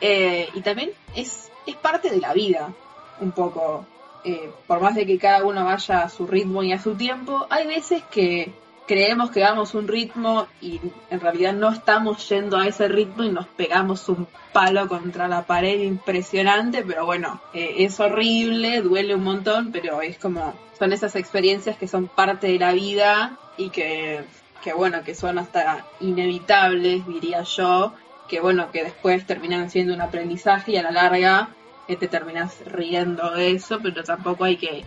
Eh, 0.02 0.50
y 0.54 0.62
también 0.62 0.92
es, 1.16 1.52
parte 1.82 2.10
de 2.10 2.20
la 2.20 2.34
vida, 2.34 2.74
un 3.20 3.32
poco. 3.32 3.86
Eh, 4.24 4.50
por 4.66 4.82
más 4.82 4.96
de 4.96 5.06
que 5.06 5.20
cada 5.20 5.44
uno 5.44 5.64
vaya 5.66 6.02
a 6.02 6.10
su 6.10 6.26
ritmo 6.26 6.64
y 6.64 6.74
a 6.74 6.82
su 6.82 6.96
tiempo, 6.96 7.46
hay 7.50 7.68
veces 7.68 8.02
que 8.12 8.52
creemos 8.88 9.32
que 9.32 9.42
vamos 9.42 9.74
un 9.74 9.88
ritmo 9.88 10.48
y 10.62 10.80
en 11.10 11.20
realidad 11.20 11.54
no 11.54 11.72
estamos 11.72 12.28
yendo 12.30 12.58
a 12.58 12.68
ese 12.68 12.88
ritmo 12.88 13.24
y 13.24 13.30
nos 13.30 13.48
pegamos 13.48 14.08
un 14.10 14.28
palo 14.54 14.88
contra 14.88 15.28
la 15.28 15.44
pared 15.44 15.82
impresionante, 15.82 16.84
pero 16.84 17.06
bueno, 17.06 17.42
eh, 17.54 17.76
es 17.80 18.00
horrible, 18.00 18.82
duele 18.82 19.16
un 19.16 19.24
montón, 19.24 19.72
pero 19.72 20.02
es 20.02 20.18
como, 20.18 20.54
son 20.78 20.94
esas 20.94 21.16
experiencias 21.16 21.78
que 21.78 21.88
son 21.88 22.08
parte 22.08 22.48
de 22.48 22.60
la 22.60 22.74
vida 22.74 23.38
y 23.58 23.70
que, 23.70 24.24
que 24.64 24.74
bueno, 24.74 25.04
que 25.04 25.16
son 25.16 25.40
hasta 25.40 25.86
inevitables, 26.00 27.06
diría 27.08 27.44
yo, 27.44 27.94
que 28.28 28.40
bueno, 28.40 28.72
que 28.72 28.84
después 28.84 29.26
terminan 29.26 29.70
siendo 29.70 29.94
un 29.94 30.02
aprendizaje 30.02 30.74
y 30.74 30.78
a 30.78 30.84
la 30.84 30.92
larga 30.92 31.50
eh, 31.88 31.96
te 31.96 32.08
terminas 32.08 32.58
riendo 32.66 33.32
de 33.32 33.52
eso, 33.52 33.80
pero 33.82 34.04
tampoco 34.04 34.44
hay 34.44 34.58
que, 34.58 34.84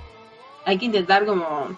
hay 0.65 0.79
que 0.79 0.87
intentar 0.87 1.27
como 1.27 1.77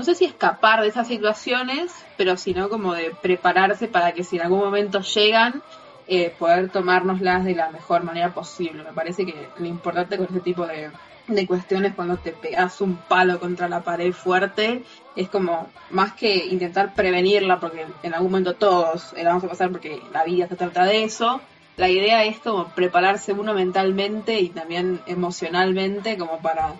no 0.00 0.04
sé 0.04 0.14
si 0.14 0.24
escapar 0.24 0.80
de 0.80 0.88
esas 0.88 1.06
situaciones, 1.08 1.92
pero 2.16 2.38
sino 2.38 2.70
como 2.70 2.94
de 2.94 3.14
prepararse 3.20 3.86
para 3.86 4.12
que 4.12 4.24
si 4.24 4.36
en 4.36 4.42
algún 4.44 4.60
momento 4.60 5.02
llegan, 5.02 5.62
eh, 6.08 6.34
poder 6.38 6.70
tomárnoslas 6.70 7.44
de 7.44 7.54
la 7.54 7.68
mejor 7.68 8.02
manera 8.02 8.32
posible. 8.32 8.82
Me 8.82 8.94
parece 8.94 9.26
que 9.26 9.48
lo 9.58 9.66
importante 9.66 10.16
con 10.16 10.24
este 10.24 10.40
tipo 10.40 10.66
de, 10.66 10.90
de 11.28 11.46
cuestiones 11.46 11.94
cuando 11.94 12.16
te 12.16 12.32
pegas 12.32 12.80
un 12.80 12.96
palo 12.96 13.38
contra 13.38 13.68
la 13.68 13.82
pared 13.82 14.14
fuerte 14.14 14.84
es 15.16 15.28
como 15.28 15.68
más 15.90 16.14
que 16.14 16.46
intentar 16.46 16.94
prevenirla 16.94 17.60
porque 17.60 17.84
en 18.02 18.14
algún 18.14 18.30
momento 18.30 18.54
todos 18.54 19.12
la 19.18 19.28
vamos 19.28 19.44
a 19.44 19.48
pasar 19.48 19.70
porque 19.70 20.00
la 20.14 20.24
vida 20.24 20.48
se 20.48 20.56
trata 20.56 20.84
de 20.84 21.04
eso 21.04 21.42
la 21.76 21.90
idea 21.90 22.24
es 22.24 22.38
como 22.38 22.68
prepararse 22.68 23.34
uno 23.34 23.52
mentalmente 23.52 24.40
y 24.40 24.48
también 24.48 25.00
emocionalmente 25.06 26.16
como 26.16 26.38
para 26.38 26.74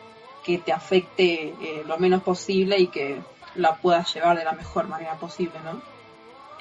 que 0.51 0.59
te 0.59 0.73
afecte 0.73 1.55
eh, 1.61 1.85
lo 1.87 1.99
menos 1.99 2.23
posible 2.23 2.79
y 2.79 2.89
que 2.89 3.21
la 3.55 3.77
puedas 3.77 4.13
llevar 4.15 4.37
de 4.39 4.45
la 4.45 4.53
mejor 4.53 4.89
manera 4.89 5.15
posible, 5.15 5.55
¿no? 5.65 5.81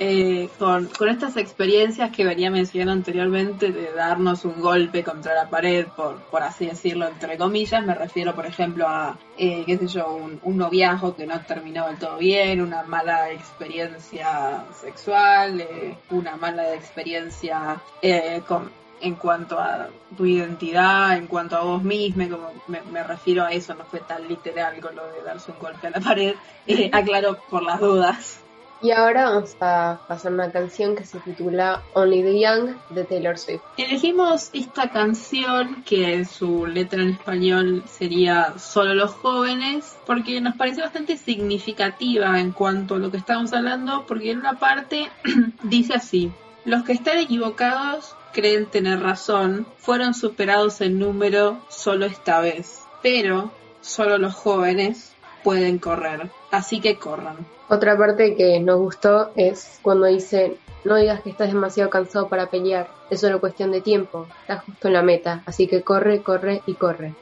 Eh, 0.01 0.48
con, 0.58 0.86
con, 0.98 1.10
estas 1.10 1.36
experiencias 1.36 2.10
que 2.12 2.24
venía 2.24 2.50
mencionando 2.50 2.93
anteriormente 2.93 3.74
de 3.74 3.91
darnos 3.91 4.46
un 4.46 4.62
golpe 4.62 5.03
contra 5.03 5.34
la 5.34 5.50
pared, 5.50 5.88
por, 5.88 6.22
por 6.31 6.41
así 6.41 6.67
decirlo, 6.67 7.05
entre 7.05 7.38
comillas, 7.38 7.86
me 7.86 7.93
refiero, 7.93 8.34
por 8.34 8.46
ejemplo, 8.46 8.88
a, 8.88 9.19
eh, 9.38 9.63
qué 9.65 9.77
sé 9.77 9.88
yo, 9.88 10.13
un, 10.13 10.39
un, 10.43 10.58
noviazgo 10.58 11.17
que 11.17 11.27
no 11.27 11.41
terminó 11.41 11.88
del 11.88 11.98
todo 11.98 12.17
bien, 12.17 12.62
una 12.62 12.84
mala 12.84 13.29
experiencia 13.34 14.63
sexual, 14.72 15.60
eh, 15.60 15.98
una 16.12 16.38
mala 16.38 16.74
experiencia 16.75 17.81
eh, 18.01 18.41
con, 18.48 18.72
en 19.01 19.15
cuanto 19.15 19.60
a 19.60 19.88
tu 20.18 20.25
identidad, 20.25 21.18
en 21.18 21.27
cuanto 21.27 21.56
a 21.56 21.62
vos 21.62 21.84
misma, 21.84 22.29
como 22.29 22.51
me, 22.68 23.03
refiero 23.03 23.44
a 23.44 23.51
eso, 23.51 23.74
no 23.75 23.86
fue 23.86 24.00
tan 24.00 24.27
literal 24.27 24.79
con 24.79 24.96
lo 24.96 25.06
de 25.12 25.22
darse 25.24 25.51
un 25.51 25.60
golpe 25.60 25.88
a 25.88 25.91
la 25.91 26.00
pared, 26.00 26.36
eh, 26.68 26.89
aclaro 26.94 27.38
por 27.50 27.63
las 27.63 27.79
dudas. 27.79 28.41
Y 28.82 28.91
ahora 28.91 29.25
vamos 29.25 29.58
a 29.60 30.00
pasar 30.08 30.32
una 30.32 30.51
canción 30.51 30.96
que 30.96 31.03
se 31.03 31.20
titula 31.20 31.84
Only 31.94 32.24
the 32.24 32.39
Young 32.39 32.75
de 32.91 33.03
Taylor 33.03 33.38
Swift. 33.38 33.62
Elegimos 33.75 34.50
esta 34.53 34.89
canción 34.89 35.84
que 35.84 36.24
su 36.24 36.65
letra 36.65 37.01
en 37.01 37.10
español 37.10 37.84
sería 37.89 38.53
Solo 38.58 38.94
los 38.94 39.12
jóvenes 39.12 39.98
porque 40.06 40.39
nos 40.39 40.56
parece 40.56 40.79
bastante 40.79 41.18
significativa 41.18 42.39
en 42.39 42.53
cuanto 42.53 42.96
a 42.96 43.00
lo 43.00 43.12
que 43.12 43.18
estamos 43.18 43.51
hablando 43.51 44.06
porque 44.08 44.32
en 44.32 44.39
una 44.39 44.53
parte 44.53 45.10
dice 45.63 45.96
así, 45.96 46.32
los 46.63 46.84
que 46.84 46.94
están 46.94 47.18
equivocados 47.18 48.15
creen 48.34 48.66
tener 48.66 49.02
razón, 49.02 49.66
fueron 49.78 50.14
superados 50.14 50.82
en 50.82 51.00
número 51.00 51.60
solo 51.70 52.06
esta 52.06 52.40
vez, 52.40 52.84
pero 53.02 53.52
solo 53.82 54.18
los 54.18 54.34
jóvenes 54.34 55.14
pueden 55.44 55.80
correr, 55.80 56.30
así 56.52 56.80
que 56.82 56.98
corran. 56.98 57.38
Otra 57.70 57.98
parte 57.98 58.36
que 58.36 58.60
nos 58.60 58.80
gustó 58.80 59.32
es 59.36 59.80
cuando 59.82 60.08
dice, 60.08 60.58
no 60.84 60.96
digas 60.96 61.22
que 61.22 61.30
estás 61.30 61.54
demasiado 61.54 61.90
cansado 61.90 62.28
para 62.28 62.50
pelear, 62.50 62.90
es 63.10 63.22
solo 63.22 63.40
cuestión 63.40 63.72
de 63.72 63.82
tiempo, 63.82 64.28
estás 64.42 64.64
justo 64.64 64.88
en 64.88 64.94
la 64.94 65.04
meta, 65.04 65.44
así 65.46 65.68
que 65.68 65.84
corre, 65.84 66.22
corre 66.22 66.62
y 66.66 66.74
corre. 66.74 67.14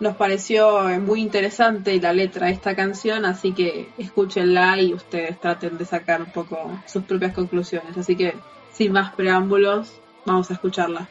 Nos 0.00 0.16
pareció 0.16 0.82
muy 1.00 1.20
interesante 1.20 2.00
la 2.00 2.12
letra 2.12 2.46
de 2.46 2.52
esta 2.52 2.74
canción, 2.74 3.24
así 3.24 3.52
que 3.52 3.88
escúchenla 3.98 4.80
y 4.80 4.92
ustedes 4.92 5.40
traten 5.40 5.78
de 5.78 5.84
sacar 5.84 6.20
un 6.22 6.32
poco 6.32 6.80
sus 6.86 7.04
propias 7.04 7.32
conclusiones. 7.32 7.96
Así 7.96 8.16
que, 8.16 8.34
sin 8.72 8.92
más 8.92 9.14
preámbulos, 9.14 9.92
Vamos 10.26 10.50
a 10.50 10.54
escucharla. 10.54 11.08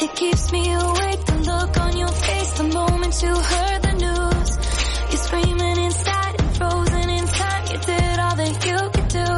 It 0.00 0.14
keeps 0.16 0.50
me 0.50 0.72
awake, 0.74 1.24
the 1.26 1.38
look 1.46 1.76
on 1.78 1.96
your 1.96 2.08
face 2.08 2.52
the 2.54 2.64
moment 2.64 3.22
you 3.22 3.28
heard 3.28 3.82
the 3.82 3.92
news. 3.92 4.50
You're 5.10 5.24
screaming 5.26 5.76
inside 5.84 6.40
and 6.40 6.56
frozen 6.56 7.08
in 7.08 7.26
time. 7.26 7.64
You 7.70 7.78
did 7.78 8.18
all 8.18 8.36
that 8.36 8.66
you 8.66 8.78
could 8.94 9.08
do. 9.08 9.30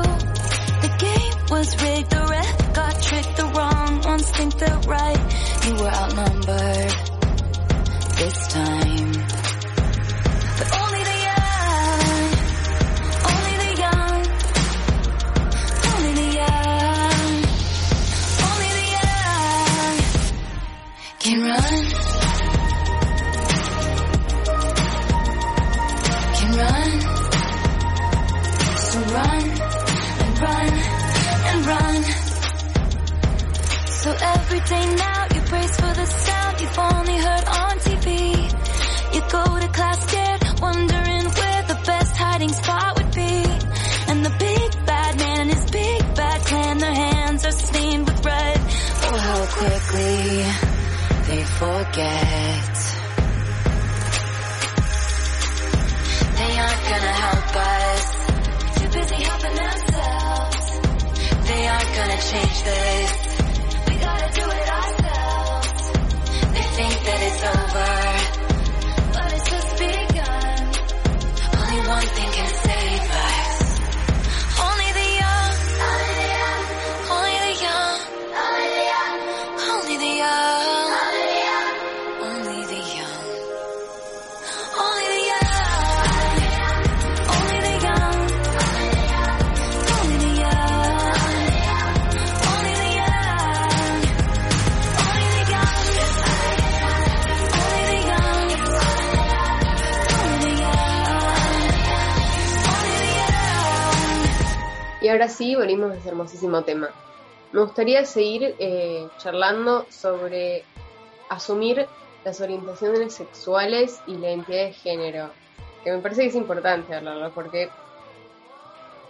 The 0.85 0.93
game 0.99 1.37
was 1.51 1.83
rigged, 1.83 2.11
the 2.11 2.27
ref 2.31 2.73
got 2.73 3.03
tricked, 3.03 3.37
the 3.37 3.45
wrong 3.45 4.01
ones 4.03 4.31
think 4.31 4.59
they're 4.59 4.81
right. 4.89 5.67
You 5.67 5.75
were 5.75 5.91
outnumbered 5.91 6.38
say 34.69 34.85
now 34.97 35.18
ahora 105.29 105.37
sí, 105.37 105.55
volvimos 105.55 105.93
a 105.93 105.95
ese 105.97 106.09
hermosísimo 106.09 106.63
tema. 106.63 106.89
Me 107.53 107.61
gustaría 107.61 108.05
seguir 108.07 108.55
eh, 108.59 109.07
charlando 109.19 109.85
sobre 109.91 110.65
asumir 111.29 111.87
las 112.25 112.41
orientaciones 112.41 113.13
sexuales 113.13 114.01
y 114.07 114.17
la 114.17 114.31
identidad 114.31 114.65
de 114.65 114.73
género, 114.73 115.31
que 115.85 115.93
me 115.93 115.99
parece 115.99 116.23
que 116.23 116.29
es 116.29 116.35
importante 116.35 116.95
hablarlo, 116.95 117.31
porque 117.35 117.69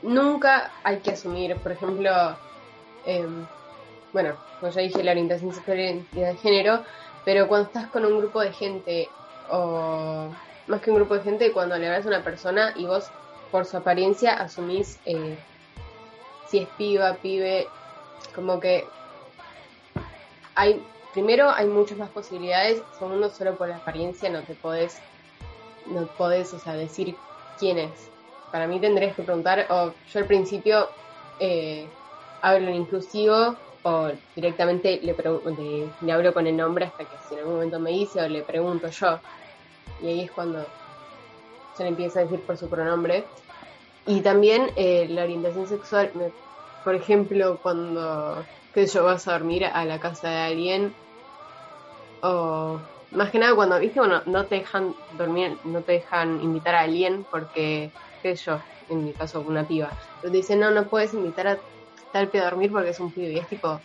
nunca 0.03 0.73
hay 0.83 0.99
que 0.99 1.13
asumir, 1.13 1.55
por 1.57 1.71
ejemplo, 1.71 2.11
em, 3.07 3.47
bueno, 4.13 4.35
como 4.59 4.73
ya 4.73 4.81
dije, 4.83 5.05
la 5.05 5.13
orientación 5.13 5.55
sexual 5.55 5.79
y 5.79 5.83
la 5.83 5.91
identidad 5.91 6.29
de 6.33 6.37
género, 6.39 6.85
pero 7.25 7.47
cuando 7.47 7.69
estás 7.69 7.87
con 7.91 8.05
un 8.05 8.19
grupo 8.19 8.41
de 8.41 8.53
gente, 8.53 9.09
o 9.51 10.31
más 10.67 10.81
que 10.81 10.91
un 10.91 10.97
grupo 10.97 11.15
de 11.15 11.23
gente, 11.23 11.53
cuando 11.53 11.79
le 11.79 11.89
ves 11.89 12.07
a 12.07 12.09
una 12.09 12.25
persona 12.25 12.73
y 12.75 12.87
vos 12.87 13.09
por 13.53 13.67
su 13.67 13.77
apariencia 13.77 14.35
asumís 14.35 14.99
eh, 15.07 15.39
si 16.49 16.59
es 16.59 16.69
piba, 16.77 17.15
pibe, 17.15 17.69
como 18.35 18.61
que 18.61 18.85
hay, 20.55 20.83
primero 21.13 21.51
hay 21.51 21.67
muchas 21.67 21.99
más 21.99 22.11
posibilidades, 22.11 22.83
segundo 22.99 23.31
solo 23.31 23.57
por 23.57 23.69
la 23.69 23.77
apariencia 23.77 24.31
no 24.31 24.43
te 24.43 24.55
podés, 24.55 24.99
no 25.87 26.07
podés, 26.07 26.53
o 26.55 26.59
sea, 26.59 26.75
decir 26.75 27.15
quién 27.59 27.79
es. 27.79 28.11
Para 28.51 28.67
mí 28.67 28.81
tendrías 28.81 29.15
que 29.15 29.23
preguntar, 29.23 29.67
o 29.71 29.93
yo 30.13 30.19
al 30.19 30.27
principio 30.27 30.89
eh, 31.39 31.87
hablo 32.41 32.69
en 32.69 32.77
inclusivo 32.77 33.57
o 33.83 34.11
directamente 34.35 35.01
le, 35.03 35.15
le, 35.15 35.89
le, 36.01 36.13
hablo 36.13 36.35
con 36.35 36.47
el 36.47 36.57
nombre 36.57 36.87
hasta 36.87 37.05
que 37.05 37.17
si 37.29 37.35
en 37.35 37.41
algún 37.41 37.55
momento 37.55 37.79
me 37.79 37.91
dice 37.91 38.21
o 38.21 38.29
le 38.29 38.43
pregunto 38.43 38.89
yo. 38.89 39.19
Y 40.03 40.09
ahí 40.09 40.21
es 40.23 40.31
cuando 40.31 40.65
se 41.77 41.85
le 41.85 41.91
empieza 41.91 42.21
a 42.21 42.23
decir 42.25 42.41
por 42.41 42.57
su 42.57 42.69
pronombre. 42.69 43.25
Y 44.09 44.23
también 44.23 44.71
eh, 44.77 45.07
la 45.11 45.25
orientación 45.25 45.67
sexual, 45.67 46.11
por 46.83 46.95
ejemplo, 46.95 47.59
cuando 47.63 48.43
que 48.73 48.87
yo 48.87 49.05
vas 49.05 49.29
a 49.29 49.33
dormir 49.33 49.67
a 49.67 49.85
la 49.85 50.01
casa 50.01 50.31
de 50.31 50.37
alguien, 50.37 50.95
o 52.23 52.81
más 53.11 53.31
que 53.31 53.39
nada 53.39 53.55
cuando, 53.55 53.79
viste, 53.79 54.01
bueno, 54.01 54.23
no 54.25 54.47
te 54.47 54.57
dejan 54.57 54.95
dormir, 55.13 55.59
no 55.65 55.83
te 55.83 55.93
dejan 55.93 56.41
invitar 56.41 56.75
a 56.75 56.81
alguien 56.81 57.27
porque, 57.31 57.93
qué 58.23 58.35
sé 58.35 58.47
yo, 58.47 58.59
en 58.89 59.05
mi 59.05 59.13
caso 59.13 59.43
una 59.43 59.67
piba, 59.69 59.91
pero 60.23 60.31
te 60.31 60.39
dicen, 60.39 60.61
no, 60.61 60.71
no 60.71 60.89
puedes 60.89 61.13
invitar 61.13 61.47
a 61.47 61.59
tal 62.11 62.29
pibe 62.29 62.45
a 62.45 62.51
dormir 62.51 62.73
porque 62.73 62.91
es 62.91 63.01
un 63.01 63.13
pibe, 63.13 63.33
y 63.33 63.39
es 63.39 63.49
tipo, 63.49 63.79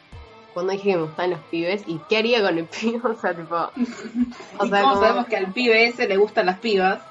cuando 0.53 0.71
dije 0.71 0.91
que 0.91 0.95
me 0.95 1.03
gustan 1.03 1.31
los 1.31 1.39
pibes, 1.51 1.83
¿y 1.85 1.99
qué 2.07 2.17
haría 2.17 2.41
con 2.41 2.57
el 2.57 2.67
pibe? 2.81 3.01
O 3.03 3.15
sea, 3.15 3.35
tipo... 3.35 3.55
O 4.59 4.67
sea, 4.67 4.81
como... 4.83 5.01
sabemos 5.01 5.25
que 5.25 5.35
al 5.35 5.51
pibe 5.51 5.87
ese 5.87 6.07
le 6.07 6.15
gustan 6.15 6.45
las 6.45 6.59
pibas? 6.59 7.01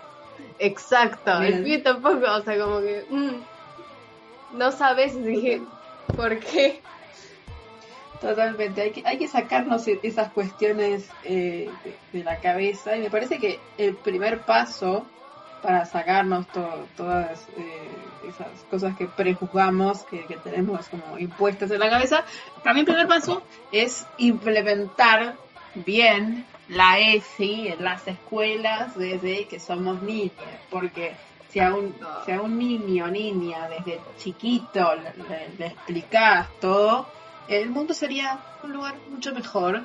Exacto, 0.59 1.41
el 1.43 1.63
pibe 1.63 1.79
tampoco, 1.79 2.31
o 2.31 2.43
sea, 2.43 2.59
como 2.59 2.81
que... 2.81 3.05
Mm, 3.11 4.57
no 4.57 4.71
sabes, 4.73 5.23
dije, 5.23 5.63
¿por 6.15 6.39
qué? 6.39 6.81
Totalmente, 8.21 8.83
hay 8.83 8.91
que, 8.93 9.03
hay 9.05 9.19
que 9.19 9.27
sacarnos 9.27 9.87
e-, 9.89 9.99
esas 10.03 10.31
cuestiones 10.33 11.09
eh, 11.25 11.69
de, 12.13 12.25
la 12.25 12.37
cabeza. 12.37 12.97
Y 12.97 13.01
me 13.01 13.11
parece 13.11 13.39
que 13.39 13.59
el 13.79 13.97
primer 13.97 14.43
paso 14.43 15.05
para 15.61 15.85
sacarnos 15.87 16.47
todas 16.97 17.49
eh, 17.57 18.29
esas 18.29 18.49
cosas 18.71 18.97
que 18.97 19.07
prejuzgamos, 19.07 20.03
que, 20.05 20.25
que, 20.27 20.37
tenemos 20.37 20.89
como 20.89 21.19
impuestas 21.19 21.71
en 21.71 21.81
la 21.81 21.89
cabeza, 21.91 22.25
para 22.63 22.75
mí 22.75 22.81
el 22.81 22.87
primer 22.87 23.09
paso 23.09 23.43
es 23.71 24.07
implementar 24.19 25.37
bien 25.75 26.45
la 26.73 26.99
ESI 26.99 27.69
en 27.69 27.85
las 27.85 28.07
escuelas 28.09 28.97
desde 28.97 29.47
que 29.47 29.61
somos 29.61 30.02
niños, 30.02 30.33
porque 30.71 31.12
si 31.50 31.61
a 31.61 31.75
un, 31.75 31.95
si 32.25 32.33
a 32.33 32.41
un 32.41 32.59
niño 32.59 33.05
o 33.05 33.09
niña 33.09 33.69
desde 33.69 34.00
chiquito 34.19 34.95
le, 34.95 35.49
le 35.59 35.67
explicás 35.67 36.49
todo, 36.61 37.07
el 37.49 37.71
mundo 37.71 37.93
sería 37.95 38.38
un 38.62 38.73
lugar 38.73 38.94
mucho 39.11 39.35
mejor. 39.35 39.83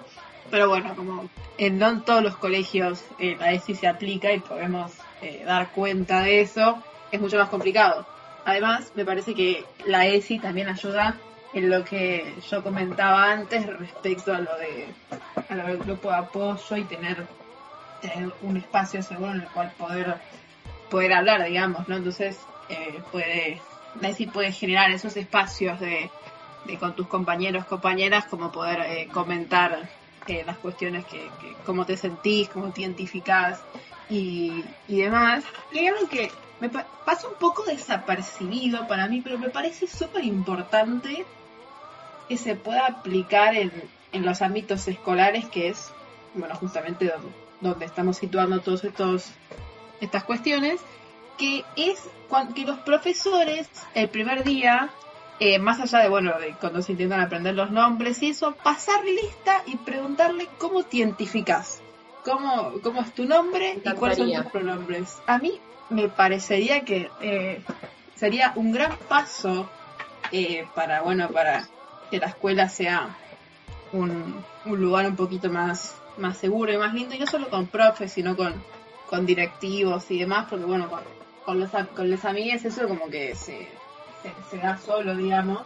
Pero 0.49 0.69
bueno, 0.69 0.95
como 0.95 1.29
en 1.57 1.77
no 1.77 2.01
todos 2.03 2.23
los 2.23 2.37
colegios 2.37 3.03
eh, 3.19 3.35
la 3.37 3.51
ESI 3.51 3.75
se 3.75 3.87
aplica 3.87 4.31
y 4.31 4.39
podemos 4.39 4.93
eh, 5.21 5.43
dar 5.45 5.71
cuenta 5.71 6.21
de 6.21 6.39
eso, 6.39 6.81
es 7.11 7.19
mucho 7.19 7.37
más 7.37 7.49
complicado. 7.49 8.07
Además, 8.45 8.93
me 8.95 9.03
parece 9.03 9.35
que 9.35 9.65
la 9.85 10.05
ESI 10.05 10.39
también 10.39 10.69
ayuda 10.69 11.17
en 11.57 11.69
lo 11.69 11.83
que 11.83 12.35
yo 12.49 12.63
comentaba 12.63 13.31
antes 13.31 13.65
respecto 13.65 14.33
a 14.33 14.39
lo 14.39 14.55
de 14.57 14.87
a 15.49 15.55
lo 15.55 15.67
del 15.67 15.77
grupo 15.77 16.09
de 16.09 16.17
apoyo 16.17 16.75
y 16.75 16.83
tener, 16.83 17.25
tener 18.01 18.31
un 18.41 18.57
espacio 18.57 19.01
seguro 19.01 19.31
en 19.31 19.41
el 19.41 19.47
cual 19.47 19.71
poder 19.77 20.15
poder 20.89 21.13
hablar, 21.13 21.43
digamos, 21.43 21.87
¿no? 21.87 21.97
Entonces, 21.97 22.39
eh, 22.69 23.01
puede 23.11 23.61
ESI 24.01 24.27
puede 24.27 24.51
generar 24.51 24.91
esos 24.91 25.17
espacios 25.17 25.79
de 25.79 26.09
con 26.79 26.95
tus 26.95 27.07
compañeros, 27.07 27.65
compañeras, 27.65 28.25
como 28.25 28.51
poder 28.51 28.79
eh, 28.81 29.07
comentar 29.11 29.89
eh, 30.27 30.43
las 30.45 30.57
cuestiones 30.57 31.05
que, 31.05 31.29
cómo 31.65 31.85
te 31.85 31.95
sentís, 31.95 32.49
cómo 32.49 32.71
te 32.71 32.81
identificás 32.81 33.61
y, 34.09 34.65
y 34.89 35.01
demás. 35.01 35.45
Y 35.71 35.79
hay 35.79 35.87
algo 35.87 36.09
que 36.09 36.29
me 36.59 36.69
pasa 36.69 37.27
un 37.29 37.35
poco 37.35 37.63
desapercibido 37.63 38.85
para 38.87 39.07
mí, 39.07 39.21
pero 39.21 39.37
me 39.39 39.49
parece 39.49 39.87
súper 39.87 40.25
importante 40.25 41.25
que 42.27 42.37
se 42.37 42.55
pueda 42.55 42.85
aplicar 42.85 43.55
en, 43.55 43.71
en 44.11 44.25
los 44.25 44.41
ámbitos 44.41 44.87
escolares, 44.87 45.45
que 45.45 45.69
es, 45.69 45.91
bueno, 46.33 46.55
justamente 46.55 47.05
donde, 47.05 47.29
donde 47.61 47.85
estamos 47.85 48.17
situando 48.17 48.61
todos 48.61 48.83
estos 48.83 49.31
estas 49.99 50.23
cuestiones, 50.23 50.79
que 51.37 51.63
es 51.75 51.99
que 52.53 52.65
los 52.65 52.79
profesores 52.79 53.67
el 53.95 54.09
primer 54.09 54.43
día 54.43 54.91
eh, 55.39 55.59
más 55.59 55.79
allá 55.79 55.99
de, 55.99 56.09
bueno, 56.09 56.37
de 56.39 56.55
cuando 56.59 56.81
se 56.81 56.93
intentan 56.93 57.21
aprender 57.21 57.53
los 57.53 57.69
nombres 57.69 58.21
y 58.23 58.29
eso, 58.29 58.55
pasar 58.63 59.03
lista 59.05 59.61
y 59.67 59.77
preguntarle 59.77 60.47
cómo 60.57 60.83
te 60.83 60.97
identificas, 60.97 61.81
cómo, 62.25 62.73
cómo 62.81 63.01
es 63.01 63.13
tu 63.13 63.25
nombre 63.25 63.79
y 63.83 63.93
cuáles 63.93 64.17
son 64.17 64.33
tus 64.33 64.51
pronombres. 64.51 65.17
A 65.27 65.37
mí 65.37 65.59
me 65.89 66.09
parecería 66.09 66.83
que 66.83 67.11
eh, 67.21 67.61
sería 68.15 68.51
un 68.55 68.71
gran 68.71 68.97
paso 69.07 69.69
eh, 70.31 70.65
para, 70.73 71.01
bueno, 71.01 71.29
para 71.29 71.67
que 72.09 72.19
la 72.19 72.27
escuela 72.27 72.69
sea 72.69 73.15
un, 73.93 74.43
un, 74.65 74.81
lugar 74.81 75.07
un 75.07 75.15
poquito 75.15 75.49
más, 75.49 75.95
más 76.17 76.37
seguro 76.37 76.71
y 76.71 76.77
más 76.77 76.93
lindo, 76.93 77.15
y 77.15 77.19
no 77.19 77.27
solo 77.27 77.49
con 77.49 77.67
profes, 77.67 78.11
sino 78.11 78.35
con, 78.35 78.53
con 79.09 79.25
directivos 79.25 80.09
y 80.11 80.19
demás, 80.19 80.47
porque 80.49 80.65
bueno, 80.65 80.89
con, 80.89 81.01
con 81.45 81.59
los, 81.59 81.69
con 81.95 82.09
los 82.09 82.25
amigos 82.25 82.65
eso 82.65 82.87
como 82.87 83.09
que 83.09 83.35
se 83.35 83.67
se, 84.49 84.57
da 84.57 84.77
solo, 84.77 85.15
digamos, 85.15 85.61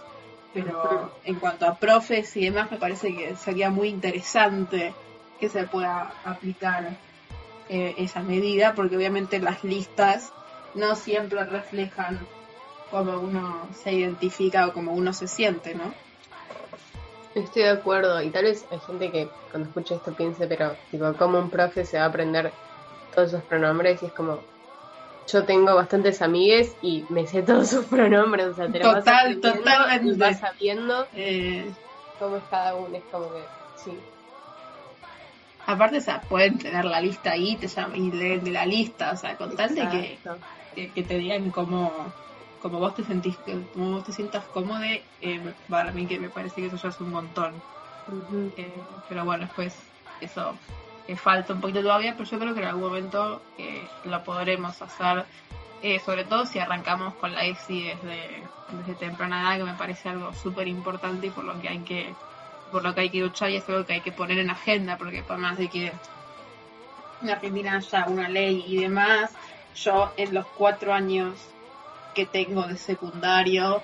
pero 0.53 1.11
en 1.23 1.35
cuanto 1.35 1.65
a 1.65 1.75
profes 1.75 2.35
y 2.35 2.45
demás, 2.45 2.71
me 2.71 2.77
parece 2.77 3.15
que 3.15 3.35
sería 3.35 3.69
muy 3.69 3.87
interesante 3.87 4.93
que 5.39 5.49
se 5.49 5.63
pueda 5.63 6.13
aplicar 6.25 6.97
eh, 7.69 7.95
esa 7.97 8.21
medida, 8.21 8.73
porque 8.75 8.97
obviamente 8.97 9.39
las 9.39 9.63
listas 9.63 10.33
no 10.75 10.95
siempre 10.95 11.43
reflejan 11.45 12.19
cómo 12.89 13.19
uno 13.19 13.67
se 13.81 13.93
identifica 13.93 14.67
o 14.67 14.73
cómo 14.73 14.93
uno 14.93 15.13
se 15.13 15.27
siente, 15.27 15.73
¿no? 15.73 15.93
Estoy 17.33 17.63
de 17.63 17.69
acuerdo, 17.69 18.21
y 18.21 18.29
tal 18.29 18.43
vez 18.43 18.67
hay 18.69 18.79
gente 18.81 19.11
que 19.11 19.31
cuando 19.49 19.69
escucha 19.69 19.95
esto 19.95 20.13
piense, 20.13 20.47
pero 20.47 20.75
tipo, 20.89 21.13
¿cómo 21.17 21.39
un 21.39 21.49
profe 21.49 21.85
se 21.85 21.97
va 21.97 22.03
a 22.03 22.07
aprender 22.07 22.51
todos 23.13 23.29
esos 23.29 23.43
pronombres? 23.43 24.03
Y 24.03 24.07
es 24.07 24.13
como, 24.13 24.43
yo 25.27 25.45
tengo 25.45 25.73
bastantes 25.75 26.21
amigues 26.21 26.75
y 26.81 27.05
me 27.09 27.25
sé 27.25 27.41
todos 27.43 27.69
sus 27.69 27.85
pronombres, 27.85 28.47
o 28.47 28.53
sea, 28.53 28.69
te 28.69 28.79
lo 28.79 28.93
Total, 28.95 29.39
vas 29.39 29.55
totalmente. 29.55 30.17
vas 30.17 30.39
sabiendo 30.39 31.07
eh, 31.13 31.73
cómo 32.19 32.35
es 32.37 32.43
cada 32.49 32.75
uno, 32.75 32.97
es 32.97 33.03
como 33.09 33.31
que, 33.31 33.45
sí. 33.75 33.97
Aparte, 35.65 35.97
o 35.97 36.01
sea, 36.01 36.21
pueden 36.21 36.57
tener 36.57 36.83
la 36.85 36.99
lista 36.99 37.31
ahí 37.31 37.55
te 37.55 37.67
llaman, 37.67 37.95
y 37.95 38.11
leen 38.11 38.43
de 38.43 38.51
la 38.51 38.65
lista, 38.65 39.11
o 39.13 39.15
sea, 39.15 39.37
con 39.37 39.55
tal 39.55 39.73
de 39.73 39.87
que, 40.75 40.91
que, 40.93 41.03
te 41.03 41.17
digan 41.17 41.49
cómo, 41.51 42.13
cómo 42.61 42.79
vos 42.79 42.95
te 42.95 43.03
sentís, 43.03 43.37
cómo 43.73 43.91
vos 43.91 44.03
te 44.03 44.11
sientas 44.11 44.43
cómodo, 44.45 44.83
eh, 44.83 45.53
para 45.69 45.91
mí 45.91 46.05
que 46.05 46.19
me 46.19 46.29
parece 46.29 46.61
que 46.61 46.67
eso 46.67 46.77
ya 46.77 46.89
es 46.89 46.99
un 46.99 47.11
montón. 47.11 47.53
eh, 48.57 48.73
pero 49.09 49.25
bueno, 49.25 49.45
después 49.45 49.75
eso 50.21 50.55
falta 51.15 51.53
un 51.53 51.61
poquito 51.61 51.81
todavía, 51.81 52.13
pero 52.13 52.29
yo 52.29 52.39
creo 52.39 52.53
que 52.53 52.61
en 52.61 52.67
algún 52.67 52.83
momento 52.83 53.41
eh, 53.57 53.87
lo 54.05 54.23
podremos 54.23 54.81
hacer, 54.81 55.25
eh, 55.81 55.99
sobre 55.99 56.23
todo 56.23 56.45
si 56.45 56.59
arrancamos 56.59 57.13
con 57.15 57.33
la 57.33 57.45
EXI 57.45 57.83
desde, 57.83 58.43
desde 58.69 58.93
temprana 58.95 59.41
edad, 59.41 59.65
que 59.65 59.71
me 59.71 59.77
parece 59.77 60.09
algo 60.09 60.33
súper 60.33 60.67
importante 60.67 61.27
y 61.27 61.29
por 61.29 61.43
lo 61.43 61.59
que 61.59 61.69
hay 61.69 61.79
que 61.79 62.13
por 62.71 62.83
lo 62.83 62.95
que 62.95 63.01
hay 63.01 63.09
que 63.09 63.19
luchar 63.19 63.49
y 63.49 63.57
es 63.57 63.67
algo 63.67 63.85
que 63.85 63.93
hay 63.93 64.01
que 64.01 64.13
poner 64.13 64.39
en 64.39 64.49
agenda, 64.49 64.97
porque 64.97 65.23
por 65.23 65.37
más 65.37 65.57
de 65.57 65.67
que 65.67 65.91
en 67.21 67.29
Argentina 67.29 67.75
haya 67.75 68.05
una 68.07 68.29
ley 68.29 68.63
y 68.65 68.77
demás, 68.77 69.31
yo 69.75 70.13
en 70.15 70.33
los 70.33 70.45
cuatro 70.57 70.93
años 70.93 71.33
que 72.13 72.25
tengo 72.25 72.67
de 72.67 72.77
secundario 72.77 73.81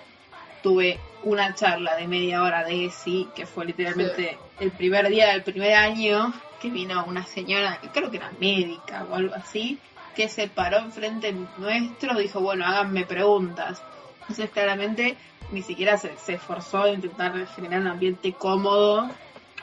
tuve 0.62 1.00
una 1.24 1.54
charla 1.56 1.96
de 1.96 2.08
media 2.08 2.44
hora 2.44 2.64
de 2.64 2.86
ESI, 2.86 3.30
que 3.36 3.46
fue 3.46 3.66
literalmente 3.66 4.38
el 4.60 4.72
primer 4.72 5.08
día 5.10 5.30
del 5.30 5.44
primer 5.44 5.74
año, 5.74 6.34
que 6.62 6.70
vino 6.70 7.04
una 7.06 7.26
señora, 7.26 7.80
que 7.82 7.90
creo 7.90 8.10
que 8.10 8.18
era 8.18 8.32
médica 8.40 9.06
o 9.10 9.16
algo 9.16 9.36
así, 9.36 9.80
que 10.16 10.30
se 10.30 10.48
paró 10.48 10.80
enfrente 10.80 11.34
nuestro, 11.58 12.16
dijo, 12.16 12.40
bueno, 12.40 12.66
háganme 12.66 13.06
preguntas. 13.06 13.82
Entonces 14.22 14.50
claramente 14.50 15.16
ni 15.52 15.62
siquiera 15.62 15.98
se, 15.98 16.18
se 16.18 16.34
esforzó 16.34 16.88
en 16.88 16.96
intentar 16.96 17.48
generar 17.56 17.82
un 17.82 17.88
ambiente 17.88 18.34
cómodo 18.34 19.10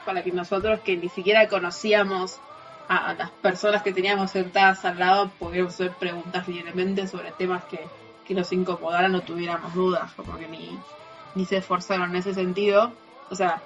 para 0.05 0.23
que 0.23 0.33
nosotros 0.33 0.81
que 0.81 0.97
ni 0.97 1.09
siquiera 1.09 1.49
conocíamos 1.49 2.39
a, 2.89 3.11
a 3.11 3.15
las 3.15 3.31
personas 3.31 3.83
que 3.83 3.93
teníamos 3.93 4.31
sentadas 4.31 4.85
al 4.85 4.99
lado 4.99 5.31
pudiéramos 5.39 5.75
hacer 5.75 5.93
preguntas 5.93 6.47
libremente 6.49 7.07
sobre 7.07 7.33
temas 7.33 7.65
que, 7.65 7.81
que 8.27 8.35
nos 8.35 8.53
incomodaran 8.53 9.15
o 9.15 9.21
tuviéramos 9.21 9.75
dudas, 9.75 10.13
como 10.15 10.39
que 10.39 10.49
ni, 10.49 10.79
ni 11.35 11.45
se 11.45 11.59
esforzaron 11.59 12.11
en 12.11 12.17
ese 12.17 12.35
sentido. 12.35 12.93
O 13.31 13.35
sea, 13.35 13.63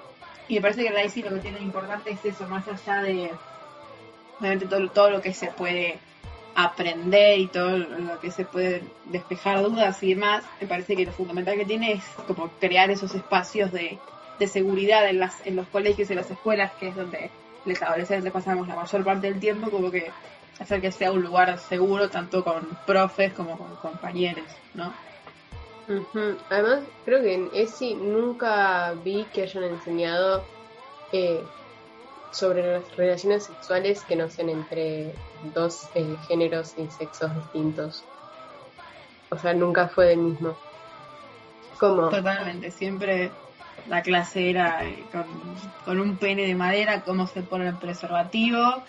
y 0.47 0.55
me 0.55 0.61
parece 0.61 0.83
que 0.83 0.89
ahí 0.89 1.09
sí 1.09 1.21
lo 1.21 1.29
que 1.29 1.39
tiene 1.39 1.59
importante 1.59 2.11
es 2.11 2.23
eso, 2.25 2.47
más 2.47 2.67
allá 2.67 3.01
de 3.01 3.31
obviamente 4.39 4.65
todo, 4.65 4.87
todo 4.89 5.09
lo 5.09 5.21
que 5.21 5.33
se 5.33 5.47
puede 5.47 5.99
aprender 6.55 7.39
y 7.39 7.47
todo 7.47 7.77
lo 7.77 8.19
que 8.19 8.31
se 8.31 8.45
puede 8.45 8.83
despejar 9.05 9.61
dudas 9.61 10.01
y 10.03 10.13
demás, 10.15 10.43
me 10.59 10.67
parece 10.67 10.95
que 10.95 11.05
lo 11.05 11.11
fundamental 11.11 11.55
que 11.55 11.65
tiene 11.65 11.93
es 11.93 12.03
como 12.27 12.49
crear 12.59 12.89
esos 12.89 13.13
espacios 13.15 13.71
de, 13.71 13.97
de 14.39 14.47
seguridad 14.47 15.07
en, 15.07 15.19
las, 15.19 15.45
en 15.45 15.55
los 15.55 15.67
colegios 15.67 16.09
y 16.09 16.13
en 16.13 16.17
las 16.17 16.31
escuelas, 16.31 16.71
que 16.79 16.89
es 16.89 16.95
donde 16.95 17.29
los 17.65 17.81
adolescentes 17.81 18.31
pasamos 18.31 18.67
la 18.67 18.75
mayor 18.75 19.03
parte 19.03 19.29
del 19.29 19.39
tiempo, 19.39 19.69
como 19.69 19.91
que 19.91 20.11
hacer 20.59 20.81
que 20.81 20.91
sea 20.91 21.11
un 21.11 21.21
lugar 21.21 21.57
seguro 21.57 22.09
tanto 22.09 22.43
con 22.43 22.67
profes 22.85 23.33
como 23.33 23.57
con 23.57 23.75
compañeros, 23.77 24.51
¿no? 24.73 24.93
Ujú. 25.87 26.37
Además, 26.49 26.83
creo 27.03 27.21
que 27.21 27.33
en 27.33 27.49
ESI 27.51 27.95
nunca 27.95 28.93
vi 28.93 29.25
que 29.33 29.43
hayan 29.43 29.63
enseñado 29.63 30.45
eh, 31.11 31.47
sobre 32.31 32.73
las 32.73 32.95
relaciones 32.95 33.45
sexuales 33.45 34.03
que 34.03 34.15
no 34.15 34.29
sean 34.29 34.49
entre 34.49 35.15
dos 35.41 35.89
eh, 35.95 36.17
géneros 36.27 36.77
y 36.77 36.89
sexos 36.91 37.33
distintos. 37.35 38.03
O 39.31 39.37
sea, 39.37 39.53
nunca 39.53 39.87
fue 39.87 40.07
del 40.07 40.19
mismo. 40.19 40.57
Como, 41.79 42.09
Totalmente, 42.09 42.71
siempre 42.71 43.31
la 43.87 44.01
clase 44.03 44.49
era 44.49 44.85
eh, 44.85 45.07
con, 45.11 45.55
con 45.83 45.99
un 45.99 46.17
pene 46.17 46.45
de 46.45 46.55
madera, 46.55 47.03
cómo 47.03 47.25
se 47.25 47.41
pone 47.41 47.67
el 47.67 47.77
preservativo, 47.77 48.83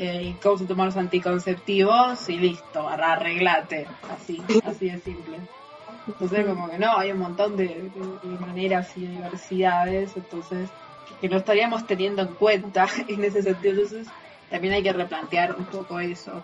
eh, 0.00 0.22
y 0.22 0.32
cómo 0.42 0.56
se 0.56 0.64
toman 0.64 0.86
los 0.86 0.96
anticonceptivos 0.96 2.26
y 2.30 2.38
listo, 2.38 2.88
arreglate, 2.88 3.86
así, 4.10 4.42
así 4.64 4.88
de 4.88 4.98
simple. 4.98 5.36
Entonces 6.06 6.46
como 6.46 6.70
que 6.70 6.78
no, 6.78 6.96
hay 6.96 7.12
un 7.12 7.18
montón 7.18 7.54
de 7.54 7.90
maneras 8.40 8.96
y 8.96 9.02
de 9.02 9.08
diversidades, 9.08 10.16
entonces 10.16 10.70
que 11.20 11.28
no 11.28 11.36
estaríamos 11.36 11.86
teniendo 11.86 12.22
en 12.22 12.28
cuenta 12.28 12.88
en 13.08 13.22
ese 13.22 13.42
sentido, 13.42 13.74
entonces 13.74 14.06
también 14.48 14.72
hay 14.72 14.82
que 14.82 14.94
replantear 14.94 15.54
un 15.54 15.66
poco 15.66 16.00
eso. 16.00 16.42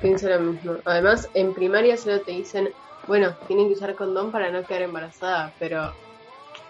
pienso 0.00 0.28
lo 0.28 0.38
mismo. 0.38 0.74
Además, 0.84 1.28
en 1.34 1.52
primaria 1.52 1.96
solo 1.96 2.20
te 2.20 2.30
dicen, 2.30 2.68
bueno, 3.08 3.34
tienen 3.48 3.66
que 3.66 3.74
usar 3.74 3.96
condón 3.96 4.30
para 4.30 4.52
no 4.52 4.64
quedar 4.64 4.82
embarazada, 4.82 5.52
pero 5.58 5.92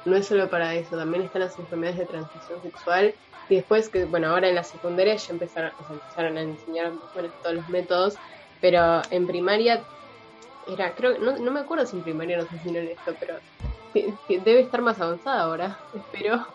no 0.05 0.17
es 0.17 0.27
solo 0.27 0.49
para 0.49 0.75
eso, 0.75 0.97
también 0.97 1.25
están 1.25 1.43
las 1.43 1.59
enfermedades 1.59 1.99
de 1.99 2.07
transmisión 2.07 2.63
sexual. 2.63 3.15
Y 3.49 3.57
después, 3.57 3.89
que 3.89 4.05
bueno, 4.05 4.29
ahora 4.29 4.49
en 4.49 4.55
la 4.55 4.65
secundaria 4.65 5.17
ya 5.17 5.33
empezaron, 5.33 5.73
o 5.81 5.87
sea, 5.87 5.97
empezaron 5.97 6.39
a 6.39 6.43
enseñar 6.43 6.93
bueno, 7.15 7.31
todos 7.43 7.57
los 7.57 7.69
métodos, 7.69 8.17
pero 8.61 9.03
en 9.11 9.27
primaria 9.27 9.83
era, 10.69 10.95
creo, 10.95 11.19
no, 11.19 11.37
no 11.37 11.51
me 11.51 11.61
acuerdo 11.61 11.87
si 11.87 11.97
en 11.97 12.03
primaria 12.03 12.39
nos 12.39 12.53
enseñaron 12.53 12.89
esto, 12.89 13.15
pero 13.19 13.39
debe 14.29 14.61
estar 14.61 14.83
más 14.83 15.01
avanzada 15.01 15.43
ahora, 15.43 15.79
espero. 15.95 16.47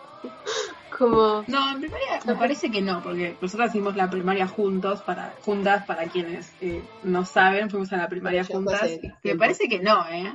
Como, 0.96 1.44
No, 1.46 1.72
en 1.72 1.80
primaria 1.80 2.20
me 2.24 2.34
parece 2.36 2.70
que 2.70 2.80
no, 2.80 3.02
porque 3.02 3.36
nosotros 3.40 3.68
hicimos 3.68 3.96
la 3.96 4.08
primaria 4.08 4.48
juntos, 4.48 5.02
para 5.02 5.34
juntas, 5.44 5.84
para 5.84 6.04
quienes 6.04 6.50
eh, 6.62 6.82
no 7.02 7.26
saben, 7.26 7.68
fuimos 7.68 7.92
a 7.92 7.98
la 7.98 8.08
primaria 8.08 8.44
juntas. 8.44 8.90
Me 9.22 9.36
parece 9.36 9.68
que 9.68 9.80
no, 9.80 10.08
¿eh? 10.08 10.32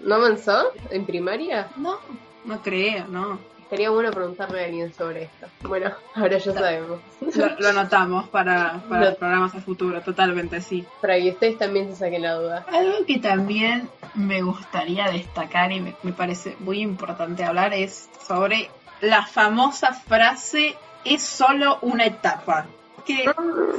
¿No 0.00 0.16
avanzó 0.16 0.72
en 0.90 1.06
primaria? 1.06 1.68
No, 1.76 1.98
no 2.44 2.62
creo, 2.62 3.06
no. 3.08 3.38
Estaría 3.62 3.90
bueno 3.90 4.12
preguntarle 4.12 4.62
a 4.62 4.64
alguien 4.66 4.94
sobre 4.94 5.24
esto. 5.24 5.48
Bueno, 5.62 5.90
ahora 6.14 6.38
ya 6.38 6.52
sabemos. 6.52 7.00
Lo, 7.34 7.58
lo 7.58 7.68
anotamos 7.68 8.28
para, 8.28 8.80
para 8.88 9.06
los 9.06 9.16
programas 9.16 9.54
a 9.56 9.60
futuro, 9.60 10.00
totalmente, 10.02 10.60
sí. 10.60 10.86
Para 11.00 11.16
que 11.16 11.30
ustedes 11.30 11.58
también 11.58 11.88
se 11.88 11.96
saquen 11.96 12.22
la 12.22 12.34
duda. 12.34 12.66
Algo 12.72 13.04
que 13.04 13.18
también 13.18 13.88
me 14.14 14.42
gustaría 14.42 15.10
destacar 15.10 15.72
y 15.72 15.80
me, 15.80 15.96
me 16.04 16.12
parece 16.12 16.56
muy 16.60 16.80
importante 16.80 17.42
hablar 17.42 17.74
es 17.74 18.08
sobre 18.24 18.70
la 19.00 19.26
famosa 19.26 19.92
frase 19.92 20.76
es 21.04 21.22
solo 21.22 21.78
una 21.82 22.06
etapa 22.06 22.66
que 23.04 23.24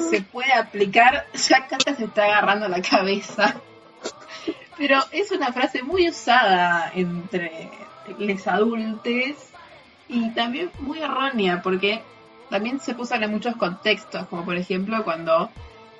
se 0.10 0.22
puede 0.22 0.54
aplicar, 0.54 1.26
ya 1.34 1.68
Cata 1.68 1.94
se 1.96 2.06
está 2.06 2.26
agarrando 2.26 2.68
la 2.70 2.82
cabeza, 2.82 3.56
pero 4.78 5.04
es 5.12 5.32
una 5.32 5.52
frase 5.52 5.84
muy 5.84 6.10
usada 6.10 6.92
entre 6.94 7.70
los 8.20 8.48
adultos 8.48 9.52
y 10.08 10.30
también 10.32 10.72
muy 10.80 11.00
errónea 11.00 11.62
porque 11.62 12.02
también 12.50 12.80
se 12.80 12.96
usa 12.98 13.18
en 13.18 13.32
muchos 13.32 13.56
contextos, 13.56 14.28
como 14.28 14.46
por 14.46 14.56
ejemplo 14.56 15.04
cuando 15.04 15.50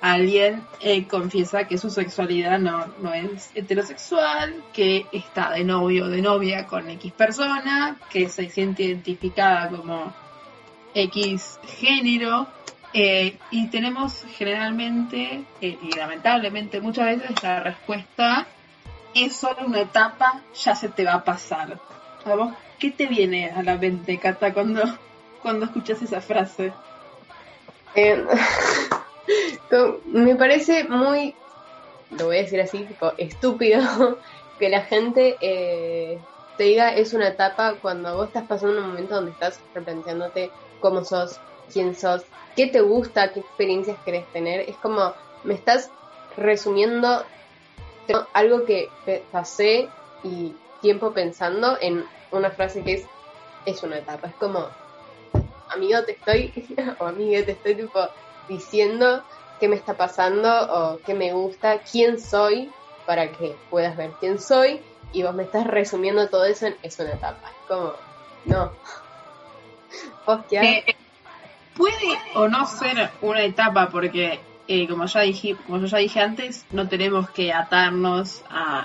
alguien 0.00 0.62
eh, 0.80 1.06
confiesa 1.06 1.66
que 1.66 1.76
su 1.76 1.90
sexualidad 1.90 2.58
no, 2.58 2.86
no 3.02 3.12
es 3.12 3.50
heterosexual, 3.54 4.54
que 4.72 5.06
está 5.12 5.50
de 5.50 5.64
novio 5.64 6.04
o 6.04 6.08
de 6.08 6.22
novia 6.22 6.66
con 6.66 6.88
X 6.88 7.12
persona, 7.12 7.96
que 8.10 8.28
se 8.28 8.48
siente 8.48 8.84
identificada 8.84 9.68
como 9.68 10.12
X 10.94 11.58
género. 11.80 12.46
eh, 12.94 13.36
y 13.50 13.66
tenemos 13.68 14.24
generalmente, 14.36 15.44
eh, 15.60 15.78
y 15.82 15.94
lamentablemente 15.94 16.80
muchas 16.80 17.06
veces, 17.06 17.42
la 17.42 17.60
respuesta 17.60 18.46
es 19.24 19.36
solo 19.36 19.66
una 19.66 19.80
etapa, 19.80 20.42
ya 20.54 20.74
se 20.74 20.88
te 20.88 21.04
va 21.04 21.14
a 21.14 21.24
pasar. 21.24 21.78
¿A 22.24 22.34
vos 22.34 22.52
qué 22.78 22.90
te 22.90 23.06
viene 23.06 23.50
a 23.50 23.62
la 23.62 23.76
mente, 23.76 24.18
Cata, 24.18 24.52
cuando, 24.52 24.82
cuando 25.42 25.66
escuchas 25.66 26.02
esa 26.02 26.20
frase? 26.20 26.72
Eh, 27.94 28.24
me 30.06 30.36
parece 30.36 30.84
muy, 30.84 31.34
lo 32.10 32.26
voy 32.26 32.38
a 32.38 32.42
decir 32.42 32.60
así, 32.60 32.84
tipo, 32.84 33.12
estúpido 33.16 34.18
que 34.58 34.68
la 34.68 34.82
gente 34.82 35.36
eh, 35.40 36.18
te 36.56 36.64
diga 36.64 36.94
es 36.94 37.14
una 37.14 37.28
etapa 37.28 37.76
cuando 37.80 38.16
vos 38.16 38.26
estás 38.28 38.46
pasando 38.46 38.80
un 38.80 38.88
momento 38.88 39.14
donde 39.14 39.30
estás 39.30 39.60
replanteándote 39.74 40.50
cómo 40.80 41.04
sos, 41.04 41.40
quién 41.72 41.94
sos, 41.94 42.24
qué 42.56 42.66
te 42.66 42.80
gusta, 42.80 43.32
qué 43.32 43.40
experiencias 43.40 43.96
querés 44.04 44.26
tener. 44.32 44.60
Es 44.68 44.76
como, 44.76 45.12
me 45.44 45.54
estás 45.54 45.90
resumiendo 46.36 47.24
algo 48.32 48.64
que 48.64 48.90
pasé 49.30 49.88
y 50.22 50.54
tiempo 50.80 51.12
pensando 51.12 51.76
en 51.80 52.04
una 52.30 52.50
frase 52.50 52.82
que 52.82 52.94
es, 52.94 53.06
es 53.66 53.82
una 53.82 53.98
etapa. 53.98 54.28
Es 54.28 54.34
como, 54.34 54.68
amigo, 55.70 56.02
te 56.04 56.12
estoy, 56.12 56.52
o 56.98 57.06
amiga, 57.06 57.44
te 57.44 57.52
estoy 57.52 57.74
tipo 57.74 58.00
diciendo 58.48 59.22
qué 59.60 59.68
me 59.68 59.76
está 59.76 59.94
pasando 59.94 60.48
o 60.48 60.98
qué 61.00 61.14
me 61.14 61.32
gusta, 61.32 61.80
quién 61.80 62.20
soy, 62.20 62.70
para 63.06 63.32
que 63.32 63.56
puedas 63.70 63.96
ver 63.96 64.12
quién 64.20 64.38
soy, 64.38 64.80
y 65.12 65.22
vos 65.22 65.34
me 65.34 65.42
estás 65.42 65.66
resumiendo 65.66 66.28
todo 66.28 66.44
eso 66.44 66.66
en 66.66 66.76
es 66.82 66.98
una 66.98 67.12
etapa. 67.12 67.48
Es 67.48 67.66
como, 67.66 67.92
no. 68.44 68.72
¿Vos 70.26 70.40
qué 70.48 70.58
haces? 70.58 70.84
Eh, 70.88 70.96
puede 71.76 72.18
o 72.34 72.48
no 72.48 72.66
ser 72.66 73.10
una 73.22 73.42
etapa 73.42 73.88
porque 73.88 74.40
eh, 74.68 74.86
como 74.86 75.06
ya 75.06 75.22
dije 75.22 75.56
como 75.66 75.78
yo 75.78 75.86
ya 75.86 75.98
dije 75.98 76.20
antes 76.20 76.66
no 76.70 76.88
tenemos 76.88 77.30
que 77.30 77.52
atarnos 77.52 78.42
a, 78.50 78.84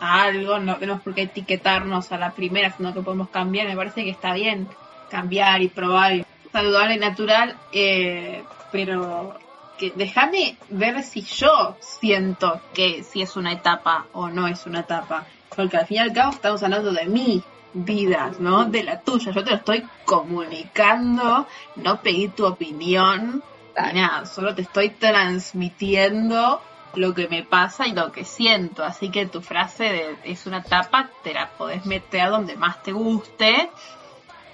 a 0.00 0.22
algo 0.22 0.58
no 0.58 0.76
tenemos 0.76 1.00
por 1.02 1.14
qué 1.14 1.22
etiquetarnos 1.22 2.12
a 2.12 2.18
la 2.18 2.32
primera 2.32 2.72
sino 2.76 2.92
que 2.92 3.00
podemos 3.00 3.30
cambiar 3.30 3.68
me 3.68 3.76
parece 3.76 4.04
que 4.04 4.10
está 4.10 4.34
bien 4.34 4.68
cambiar 5.08 5.62
y 5.62 5.68
probar 5.68 6.26
saludable 6.52 6.94
y 6.94 6.98
natural 6.98 7.56
eh, 7.72 8.42
pero 8.72 9.38
que 9.78 9.92
déjame 9.94 10.56
ver 10.68 11.02
si 11.02 11.22
yo 11.22 11.76
siento 11.80 12.60
que 12.74 13.02
si 13.02 13.22
es 13.22 13.36
una 13.36 13.52
etapa 13.52 14.06
o 14.12 14.28
no 14.28 14.48
es 14.48 14.66
una 14.66 14.80
etapa 14.80 15.24
porque 15.54 15.76
al 15.76 15.86
fin 15.86 15.98
y 15.98 16.00
al 16.00 16.12
cabo 16.12 16.32
estamos 16.32 16.62
hablando 16.62 16.92
de 16.92 17.06
mí 17.06 17.42
vidas, 17.72 18.40
¿no? 18.40 18.64
De 18.64 18.82
la 18.82 19.00
tuya. 19.00 19.32
Yo 19.32 19.44
te 19.44 19.50
lo 19.50 19.56
estoy 19.56 19.84
comunicando, 20.04 21.46
no 21.76 22.02
pedí 22.02 22.28
tu 22.28 22.46
opinión, 22.46 23.42
ni 23.42 23.49
nada, 23.76 24.26
solo 24.26 24.54
te 24.54 24.62
estoy 24.62 24.90
transmitiendo 24.90 26.60
lo 26.94 27.14
que 27.14 27.28
me 27.28 27.42
pasa 27.42 27.86
y 27.86 27.92
lo 27.92 28.12
que 28.12 28.24
siento. 28.24 28.84
Así 28.84 29.10
que 29.10 29.26
tu 29.26 29.40
frase 29.40 29.84
de 29.84 30.16
es 30.24 30.46
una 30.46 30.62
tapa, 30.62 31.10
te 31.22 31.34
la 31.34 31.50
podés 31.50 31.86
meter 31.86 32.30
donde 32.30 32.56
más 32.56 32.82
te 32.82 32.92
guste. 32.92 33.70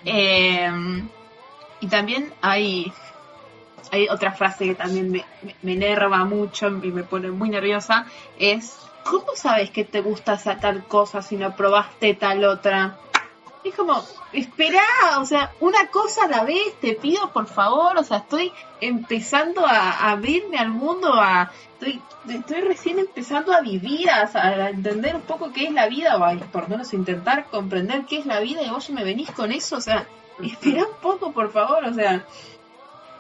Eh, 0.05 0.71
y 1.81 1.87
también 1.89 2.33
hay, 2.41 2.93
hay 3.91 4.09
otra 4.09 4.33
frase 4.33 4.67
que 4.67 4.75
también 4.75 5.11
me, 5.11 5.25
me, 5.43 5.57
me 5.63 5.73
enerva 5.73 6.25
mucho 6.25 6.69
y 6.69 6.93
me 6.93 7.03
pone 7.03 7.31
muy 7.31 7.49
nerviosa, 7.49 8.07
es 8.39 8.87
¿cómo 9.07 9.35
sabes 9.35 9.71
que 9.71 9.85
te 9.85 10.01
gusta 10.01 10.35
esa 10.35 10.59
tal 10.59 10.85
cosa 10.85 11.23
si 11.23 11.37
no 11.37 11.55
probaste 11.55 12.15
tal 12.15 12.45
otra? 12.45 12.99
Es 13.67 13.75
como, 13.75 14.01
espera, 14.33 14.81
o 15.19 15.25
sea, 15.25 15.53
una 15.59 15.89
cosa 15.89 16.25
a 16.25 16.29
la 16.29 16.45
vez, 16.45 16.75
te 16.81 16.95
pido 16.95 17.33
por 17.33 17.49
favor, 17.49 17.99
o 17.99 18.05
sea, 18.05 18.19
estoy 18.19 18.53
empezando 18.81 19.67
a, 19.67 20.11
abrirme 20.11 20.57
al 20.59 20.71
mundo, 20.71 21.13
a, 21.15 21.51
estoy, 21.73 22.01
estoy 22.29 22.61
recién 22.61 23.01
empezando 23.01 23.53
a 23.53 23.61
vivir, 23.61 24.09
a, 24.09 24.71
entender 24.71 25.17
un 25.17 25.23
poco 25.23 25.53
qué 25.53 25.65
es 25.65 25.73
la 25.73 25.89
vida, 25.89 26.17
o 26.17 26.51
por 26.53 26.63
lo 26.63 26.69
menos 26.69 26.95
intentar 26.95 27.47
comprender 27.47 28.05
qué 28.07 28.19
es 28.19 28.27
la 28.27 28.39
vida, 28.39 28.63
y 28.63 28.71
vos 28.71 28.89
me 28.91 29.03
venís 29.03 29.33
con 29.33 29.51
eso, 29.51 29.77
o 29.77 29.81
sea, 29.81 30.07
espera 30.41 30.85
un 30.87 30.97
poco, 31.03 31.33
por 31.33 31.51
favor, 31.51 31.85
o 31.87 31.93
sea, 31.93 32.25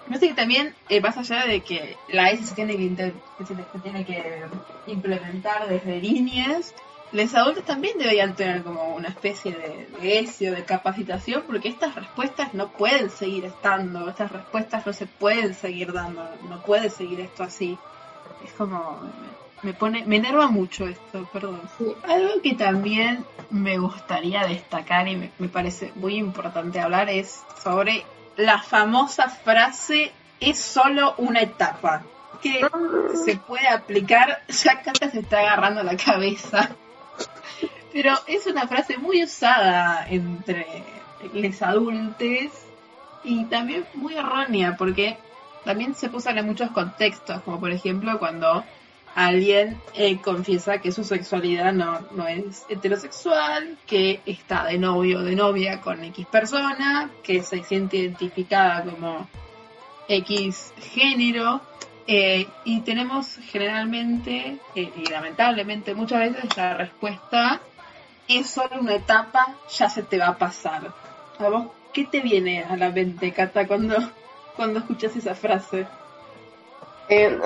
me 0.08 0.20
que 0.20 0.32
también, 0.34 0.74
eh, 0.88 1.00
más 1.00 1.16
allá 1.16 1.44
de 1.46 1.60
que 1.60 1.96
la 2.08 2.30
S 2.30 2.44
se 2.46 2.54
tiene 2.54 2.76
que, 2.76 3.12
se 3.44 3.78
tiene 3.80 4.04
que 4.04 4.44
implementar 4.86 5.66
desde 5.68 6.00
líneas, 6.00 6.72
los 7.12 7.34
adultos 7.34 7.64
también 7.64 7.98
deberían 7.98 8.34
tener 8.34 8.62
como 8.62 8.94
una 8.94 9.08
especie 9.08 9.52
de, 9.52 9.88
de 10.00 10.50
de 10.50 10.64
capacitación, 10.64 11.44
porque 11.46 11.68
estas 11.68 11.94
respuestas 11.94 12.52
no 12.54 12.68
pueden 12.68 13.10
seguir 13.10 13.44
estando, 13.44 14.08
estas 14.08 14.32
respuestas 14.32 14.86
no 14.86 14.92
se 14.92 15.06
pueden 15.06 15.54
seguir 15.54 15.92
dando, 15.92 16.28
no 16.48 16.60
puede 16.62 16.90
seguir 16.90 17.20
esto 17.20 17.44
así. 17.44 17.78
Es 18.44 18.52
como, 18.52 19.00
me 19.62 19.72
pone, 19.72 20.04
me 20.04 20.16
enerva 20.16 20.48
mucho 20.48 20.86
esto, 20.86 21.28
perdón. 21.32 21.62
Algo 22.04 22.42
que 22.42 22.54
también 22.54 23.24
me 23.50 23.78
gustaría 23.78 24.46
destacar 24.46 25.06
y 25.08 25.16
me, 25.16 25.30
me 25.38 25.48
parece 25.48 25.92
muy 25.94 26.16
importante 26.16 26.80
hablar 26.80 27.08
es 27.08 27.42
sobre 27.62 28.04
la 28.36 28.60
famosa 28.60 29.28
frase 29.28 30.12
es 30.40 30.58
solo 30.58 31.14
una 31.18 31.40
etapa 31.40 32.02
que 32.42 32.66
se 33.24 33.36
puede 33.36 33.66
aplicar, 33.68 34.42
ya 34.48 34.82
Cata 34.82 35.10
se 35.10 35.20
está 35.20 35.40
agarrando 35.40 35.82
la 35.82 35.96
cabeza 35.96 36.76
pero 37.96 38.12
es 38.26 38.46
una 38.46 38.68
frase 38.68 38.98
muy 38.98 39.24
usada 39.24 40.06
entre 40.10 40.66
los 41.32 41.62
adultos 41.62 42.52
y 43.24 43.46
también 43.46 43.86
muy 43.94 44.14
errónea 44.14 44.76
porque 44.76 45.16
también 45.64 45.94
se 45.94 46.10
usa 46.10 46.32
en 46.32 46.44
muchos 46.44 46.70
contextos, 46.72 47.40
como 47.40 47.58
por 47.58 47.72
ejemplo 47.72 48.18
cuando 48.18 48.62
alguien 49.14 49.80
eh, 49.94 50.20
confiesa 50.20 50.76
que 50.82 50.92
su 50.92 51.04
sexualidad 51.04 51.72
no, 51.72 52.00
no 52.10 52.28
es 52.28 52.66
heterosexual, 52.68 53.78
que 53.86 54.20
está 54.26 54.64
de 54.64 54.76
novio 54.76 55.20
o 55.20 55.22
de 55.22 55.34
novia 55.34 55.80
con 55.80 56.04
X 56.04 56.26
persona, 56.26 57.10
que 57.22 57.42
se 57.42 57.64
siente 57.64 57.96
identificada 57.96 58.84
como 58.84 59.26
X 60.06 60.74
género. 60.92 61.62
Eh, 62.06 62.46
y 62.66 62.82
tenemos 62.82 63.38
generalmente, 63.50 64.58
eh, 64.74 64.92
y 64.94 65.10
lamentablemente 65.10 65.94
muchas 65.94 66.20
veces, 66.20 66.56
la 66.58 66.74
respuesta 66.74 67.62
es 68.28 68.50
solo 68.50 68.80
una 68.80 68.94
etapa, 68.94 69.56
ya 69.70 69.88
se 69.88 70.02
te 70.02 70.18
va 70.18 70.28
a 70.28 70.38
pasar. 70.38 70.92
¿A 71.38 71.48
vos 71.48 71.66
qué 71.92 72.04
te 72.04 72.20
viene 72.20 72.64
a 72.64 72.76
la 72.76 72.90
mente, 72.90 73.32
Cata, 73.32 73.66
cuando, 73.66 73.96
cuando 74.56 74.80
escuchas 74.80 75.16
esa 75.16 75.34
frase? 75.34 75.86
Eh, 77.08 77.38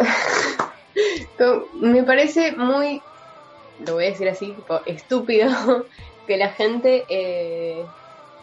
me 1.75 2.03
parece 2.03 2.53
muy, 2.53 3.03
lo 3.87 3.95
voy 3.95 4.07
a 4.07 4.11
decir 4.11 4.29
así, 4.29 4.57
estúpido, 4.87 5.87
que 6.27 6.37
la 6.37 6.51
gente 6.51 7.05
eh, 7.09 7.85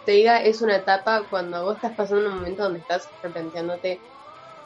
te 0.06 0.12
diga 0.14 0.42
es 0.42 0.62
una 0.62 0.78
etapa 0.78 1.24
cuando 1.30 1.64
vos 1.64 1.76
estás 1.76 1.94
pasando 1.94 2.30
un 2.30 2.36
momento 2.36 2.64
donde 2.64 2.80
estás 2.80 3.10
replanteándote 3.24 4.00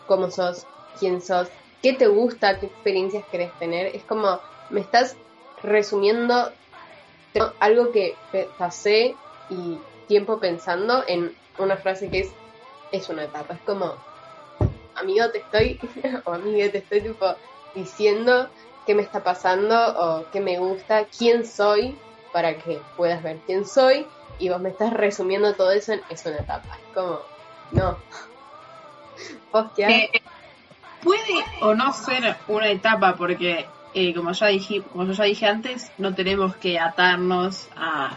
cómo 0.08 0.30
sos, 0.30 0.66
quién 1.00 1.22
sos, 1.22 1.48
qué 1.82 1.94
te 1.94 2.08
gusta, 2.08 2.60
qué 2.60 2.68
experiencias 2.68 3.26
querés 3.32 3.52
tener. 3.60 3.96
Es 3.96 4.04
como, 4.04 4.40
me 4.70 4.82
estás 4.82 5.16
resumiendo 5.64 6.52
algo 7.60 7.92
que 7.92 8.16
pasé 8.58 9.16
y 9.50 9.78
tiempo 10.08 10.40
pensando 10.40 11.04
en 11.08 11.36
una 11.58 11.78
frase 11.78 12.10
que 12.10 12.22
es, 12.22 12.32
es 12.92 13.10
una 13.10 13.24
etapa. 13.24 13.54
Es 13.54 13.62
como, 13.62 13.96
amigo, 14.96 15.30
te 15.30 15.40
estoy, 15.40 15.80
o 16.26 16.34
amiga, 16.34 16.72
te 16.72 16.80
estoy 16.80 17.02
tipo 17.02 17.36
diciendo 17.76 18.50
qué 18.86 18.96
me 18.96 19.04
está 19.04 19.24
pasando 19.24 19.76
o 19.76 20.26
qué 20.32 20.42
me 20.42 20.58
gusta, 20.58 21.06
quién 21.06 21.46
soy, 21.46 21.98
para 22.34 22.58
que 22.58 22.82
puedas 22.98 23.22
ver 23.24 23.38
quién 23.46 23.66
soy, 23.66 24.06
y 24.40 24.50
vos 24.50 24.60
me 24.60 24.70
estás 24.70 24.94
resumiendo 24.94 25.54
todo 25.54 25.72
eso 25.72 25.94
en 25.94 26.02
es 26.10 26.26
una 26.26 26.38
etapa. 26.38 26.78
Es 26.78 26.96
como, 26.96 27.20
no. 27.72 27.98
Eh, 29.78 30.10
puede 31.04 31.46
o 31.62 31.76
no 31.76 31.92
ser 31.92 32.38
una 32.48 32.70
etapa, 32.70 33.16
porque 33.18 33.68
eh, 33.94 34.14
como 34.14 34.32
ya 34.32 34.48
dije, 34.48 34.82
como 34.82 35.06
yo 35.06 35.14
ya 35.14 35.24
dije 35.26 35.46
antes, 35.48 35.92
no 35.98 36.14
tenemos 36.14 36.56
que 36.56 36.80
atarnos 36.80 37.68
a, 37.76 38.12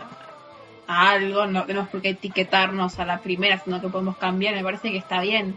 algo, 0.86 1.46
no 1.46 1.64
tenemos 1.64 1.88
por 1.88 2.02
qué 2.02 2.10
etiquetarnos 2.10 2.98
a 2.98 3.06
la 3.06 3.18
primera, 3.18 3.58
sino 3.58 3.80
que 3.80 3.88
podemos 3.88 4.16
cambiar. 4.16 4.54
Me 4.54 4.62
parece 4.62 4.90
que 4.90 4.98
está 4.98 5.20
bien 5.20 5.54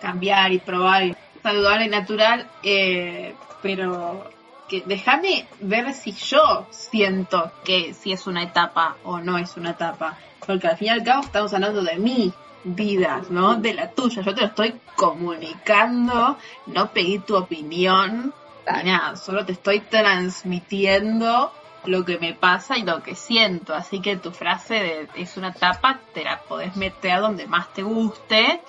cambiar 0.00 0.52
y 0.52 0.58
probar, 0.58 1.16
saludable 1.42 1.86
y 1.86 1.88
natural, 1.88 2.48
eh, 2.62 3.34
pero 3.62 4.30
que 4.68 4.82
déjame 4.86 5.46
ver 5.60 5.92
si 5.92 6.12
yo 6.12 6.66
siento 6.70 7.50
que 7.64 7.92
si 7.92 8.12
es 8.12 8.26
una 8.26 8.44
etapa 8.44 8.96
o 9.04 9.18
no 9.18 9.36
es 9.36 9.56
una 9.56 9.70
etapa, 9.70 10.16
porque 10.46 10.68
al 10.68 10.76
fin 10.76 10.86
y 10.86 10.90
al 10.90 11.02
cabo 11.02 11.22
estamos 11.22 11.52
hablando 11.52 11.82
de 11.82 11.96
mi 11.96 12.32
vida, 12.62 13.22
¿no? 13.30 13.56
De 13.56 13.74
la 13.74 13.90
tuya, 13.90 14.22
yo 14.22 14.34
te 14.34 14.42
lo 14.42 14.46
estoy 14.46 14.74
comunicando, 14.96 16.38
no 16.66 16.90
pedí 16.92 17.18
tu 17.18 17.36
opinión, 17.36 18.32
nada, 18.66 19.16
solo 19.16 19.44
te 19.44 19.52
estoy 19.52 19.80
transmitiendo 19.80 21.52
lo 21.84 22.04
que 22.04 22.18
me 22.18 22.34
pasa 22.34 22.76
y 22.76 22.82
lo 22.82 23.02
que 23.02 23.14
siento. 23.14 23.74
Así 23.74 24.00
que 24.00 24.16
tu 24.16 24.30
frase 24.32 25.08
es 25.14 25.36
una 25.36 25.52
tapa, 25.52 26.00
te 26.12 26.24
la 26.24 26.40
podés 26.42 26.76
meter 26.76 27.12
a 27.12 27.20
donde 27.20 27.46
más 27.46 27.72
te 27.72 27.82
guste. 27.82 28.60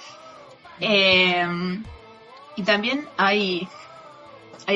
Em, 0.80 1.84
y 2.56 2.64
también 2.64 3.08
hay, 3.18 3.68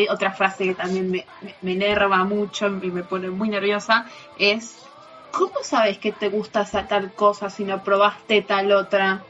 otra 0.10 0.32
frase 0.32 0.66
que 0.66 0.76
también 0.76 1.10
me, 1.10 1.26
me, 1.62 1.72
enerva 1.74 2.24
mucho 2.24 2.68
y 2.68 2.92
me 2.92 3.04
pone 3.04 3.30
muy 3.30 3.50
nerviosa, 3.50 4.06
es, 4.38 4.84
¿cómo 5.32 5.64
sabes 5.64 5.98
que 5.98 6.12
te 6.12 6.30
gusta 6.30 6.66
tal 6.88 7.14
cosa 7.14 7.50
si 7.50 7.64
no 7.64 7.84
probaste 7.84 8.42
tal 8.42 8.72
otra? 8.72 9.24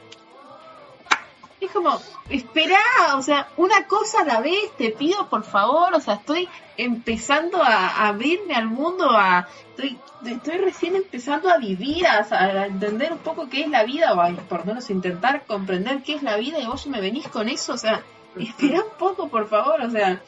Es 1.60 1.70
como, 1.70 1.98
espera, 2.28 2.78
o 3.16 3.22
sea, 3.22 3.48
una 3.56 3.86
cosa 3.86 4.20
a 4.20 4.24
la 4.24 4.40
vez, 4.40 4.76
te 4.76 4.90
pido 4.90 5.28
por 5.28 5.42
favor, 5.42 5.94
o 5.94 6.00
sea, 6.00 6.14
estoy 6.14 6.48
empezando 6.76 7.62
a, 7.62 8.08
abrirme 8.08 8.54
al 8.54 8.66
mundo, 8.66 9.08
a 9.10 9.48
estoy, 9.70 9.98
estoy 10.26 10.58
recién 10.58 10.96
empezando 10.96 11.48
a 11.48 11.56
vivir, 11.56 12.06
a, 12.06 12.66
entender 12.66 13.10
un 13.12 13.18
poco 13.18 13.48
qué 13.48 13.62
es 13.62 13.68
la 13.68 13.84
vida, 13.84 14.12
o 14.12 14.20
a 14.20 14.30
por 14.48 14.60
lo 14.60 14.66
menos 14.66 14.90
intentar 14.90 15.44
comprender 15.46 16.02
qué 16.02 16.16
es 16.16 16.22
la 16.22 16.36
vida, 16.36 16.58
y 16.58 16.66
vos 16.66 16.86
me 16.88 17.00
venís 17.00 17.26
con 17.28 17.48
eso, 17.48 17.72
o 17.72 17.78
sea, 17.78 18.02
espera 18.38 18.82
un 18.82 18.98
poco, 18.98 19.28
por 19.28 19.48
favor, 19.48 19.80
o 19.80 19.90
sea, 19.90 20.20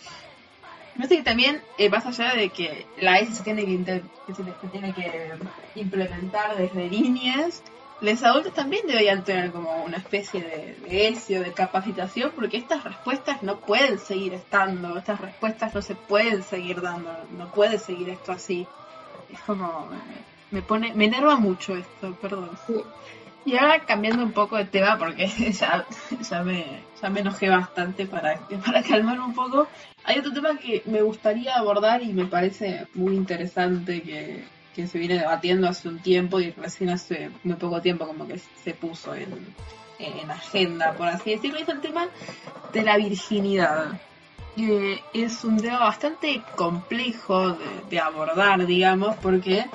me 0.98 1.06
que 1.06 1.22
también, 1.22 1.62
eh, 1.78 1.88
más 1.90 2.06
allá 2.06 2.34
de 2.34 2.48
que 2.48 2.86
la 3.00 3.18
S 3.20 3.32
se 3.32 3.44
tiene 3.44 3.64
que, 3.64 4.02
se 4.34 4.68
tiene 4.68 4.92
que 4.92 5.32
implementar 5.76 6.56
desde 6.56 6.88
líneas, 6.88 7.62
los 8.00 8.22
adultos 8.22 8.54
también 8.54 8.86
deberían 8.86 9.24
tener 9.24 9.50
como 9.50 9.84
una 9.84 9.96
especie 9.96 10.40
de, 10.40 10.76
de 10.88 11.40
de 11.40 11.52
capacitación, 11.52 12.32
porque 12.34 12.56
estas 12.56 12.84
respuestas 12.84 13.42
no 13.42 13.58
pueden 13.58 13.98
seguir 13.98 14.34
estando, 14.34 14.96
estas 14.96 15.20
respuestas 15.20 15.74
no 15.74 15.82
se 15.82 15.94
pueden 15.94 16.42
seguir 16.42 16.80
dando, 16.80 17.10
no 17.36 17.50
puede 17.50 17.78
seguir 17.78 18.08
esto 18.10 18.32
así. 18.32 18.66
Es 19.32 19.40
como, 19.40 19.88
me 20.50 20.62
pone, 20.62 20.94
me 20.94 21.06
enerva 21.06 21.36
mucho 21.36 21.76
esto, 21.76 22.14
perdón. 22.20 22.50
Y 23.44 23.56
ahora 23.56 23.80
cambiando 23.80 24.22
un 24.22 24.32
poco 24.32 24.56
de 24.56 24.66
tema, 24.66 24.96
porque 24.98 25.26
ya, 25.52 25.84
ya, 26.20 26.42
me, 26.42 26.82
ya 27.00 27.10
me 27.10 27.20
enojé 27.20 27.48
bastante 27.48 28.06
para, 28.06 28.38
para 28.64 28.82
calmar 28.82 29.18
un 29.20 29.34
poco, 29.34 29.66
hay 30.04 30.18
otro 30.20 30.32
tema 30.32 30.56
que 30.58 30.82
me 30.86 31.02
gustaría 31.02 31.56
abordar 31.56 32.02
y 32.02 32.12
me 32.12 32.26
parece 32.26 32.86
muy 32.94 33.16
interesante 33.16 34.02
que 34.02 34.44
que 34.78 34.86
se 34.86 34.96
viene 35.00 35.18
debatiendo 35.18 35.68
hace 35.68 35.88
un 35.88 35.98
tiempo 35.98 36.38
y 36.38 36.52
recién 36.52 36.90
hace 36.90 37.30
muy 37.42 37.56
poco 37.56 37.82
tiempo 37.82 38.06
como 38.06 38.28
que 38.28 38.38
se 38.38 38.74
puso 38.74 39.12
en, 39.12 39.26
en 39.98 40.30
agenda, 40.30 40.92
por 40.92 41.08
así 41.08 41.30
decirlo, 41.30 41.58
es 41.58 41.68
el 41.68 41.80
tema 41.80 42.06
de 42.72 42.82
la 42.82 42.96
virginidad. 42.96 44.00
Eh, 44.56 45.00
es 45.12 45.42
un 45.42 45.56
tema 45.56 45.80
bastante 45.80 46.42
complejo 46.54 47.56
de, 47.90 47.98
abordar, 47.98 48.66
digamos, 48.66 49.16
porque 49.16 49.66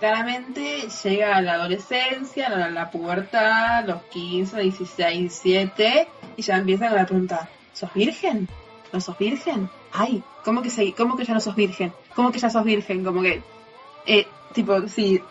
claramente 0.00 0.88
llega 1.04 1.36
a 1.36 1.40
la 1.40 1.52
adolescencia, 1.52 2.48
a 2.48 2.68
la, 2.68 2.90
pubertad, 2.90 3.84
los 3.86 4.02
15, 4.06 4.60
16, 4.60 5.20
17, 5.20 6.08
y 6.36 6.42
ya 6.42 6.56
empiezan 6.56 6.88
con 6.88 6.96
la 6.96 7.06
pregunta, 7.06 7.48
¿sos 7.72 7.94
virgen? 7.94 8.48
¿No 8.92 9.00
sos 9.00 9.16
virgen? 9.18 9.70
Ay, 9.92 10.20
¿cómo 10.44 10.62
que, 10.62 10.94
¿cómo 10.94 11.16
que 11.16 11.24
ya 11.24 11.34
no 11.34 11.40
sos 11.40 11.54
virgen? 11.54 11.92
¿Cómo 12.16 12.32
que 12.32 12.40
ya 12.40 12.50
sos 12.50 12.64
virgen? 12.64 13.04
Eh, 14.06 14.26
tipo, 14.52 14.88
si, 14.88 15.22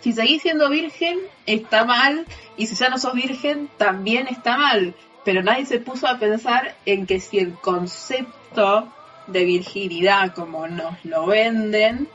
si 0.00 0.12
seguís 0.12 0.42
siendo 0.42 0.68
virgen, 0.68 1.18
está 1.46 1.84
mal, 1.84 2.26
y 2.56 2.66
si 2.66 2.74
ya 2.74 2.88
no 2.88 2.98
sos 2.98 3.14
virgen, 3.14 3.68
también 3.76 4.28
está 4.28 4.56
mal. 4.56 4.94
Pero 5.24 5.42
nadie 5.42 5.66
se 5.66 5.80
puso 5.80 6.06
a 6.06 6.18
pensar 6.18 6.76
en 6.84 7.06
que 7.06 7.20
si 7.20 7.38
el 7.38 7.54
concepto 7.54 8.88
de 9.26 9.44
virginidad, 9.44 10.34
como 10.34 10.68
nos 10.68 11.04
lo 11.04 11.26
venden, 11.26 12.08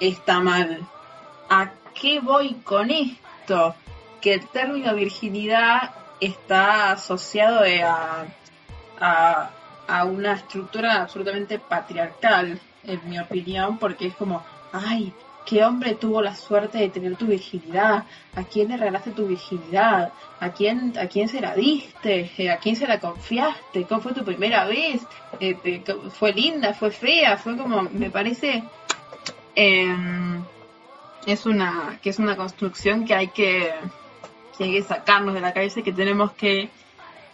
está 0.00 0.40
mal. 0.40 0.86
¿A 1.50 1.72
qué 1.94 2.20
voy 2.20 2.54
con 2.64 2.90
esto? 2.90 3.74
que 4.20 4.34
el 4.34 4.46
término 4.48 4.94
virginidad 4.94 5.92
está 6.20 6.92
asociado 6.92 7.64
a, 7.84 8.26
a, 9.00 9.50
a 9.88 10.04
una 10.04 10.34
estructura 10.34 11.02
absolutamente 11.02 11.58
patriarcal, 11.58 12.60
en 12.84 13.08
mi 13.08 13.18
opinión, 13.18 13.78
porque 13.78 14.08
es 14.08 14.14
como, 14.14 14.44
ay, 14.72 15.12
¿Qué 15.50 15.64
hombre 15.64 15.94
tuvo 15.94 16.22
la 16.22 16.34
suerte 16.36 16.78
de 16.78 16.90
tener 16.90 17.16
tu 17.16 17.26
virginidad? 17.26 18.04
¿A 18.36 18.44
quién 18.44 18.68
le 18.68 18.76
regalaste 18.76 19.10
tu 19.10 19.26
virginidad? 19.26 20.12
¿A 20.38 20.50
quién, 20.50 20.96
a 20.96 21.08
quién 21.08 21.28
se 21.28 21.40
la 21.40 21.54
diste? 21.54 22.30
Eh, 22.38 22.50
¿A 22.50 22.58
quién 22.58 22.76
se 22.76 22.86
la 22.86 23.00
confiaste? 23.00 23.84
¿Cómo 23.84 24.00
fue 24.00 24.12
tu 24.12 24.24
primera 24.24 24.64
vez? 24.66 25.02
Eh, 25.40 25.82
¿Fue 26.10 26.32
linda? 26.32 26.72
¿Fue 26.74 26.90
fea? 26.90 27.36
Fue 27.36 27.56
como, 27.56 27.82
me 27.82 28.10
parece, 28.10 28.62
em, 29.56 30.44
es 31.26 31.46
una, 31.46 31.98
que 32.02 32.10
es 32.10 32.18
una 32.18 32.36
construcción 32.36 33.04
que 33.04 33.14
hay 33.14 33.28
que, 33.28 33.72
que 34.56 34.64
hay 34.64 34.72
que 34.74 34.82
sacarnos 34.82 35.34
de 35.34 35.40
la 35.40 35.52
cabeza 35.52 35.80
y 35.80 35.82
que 35.82 35.92
tenemos 35.92 36.32
que 36.32 36.68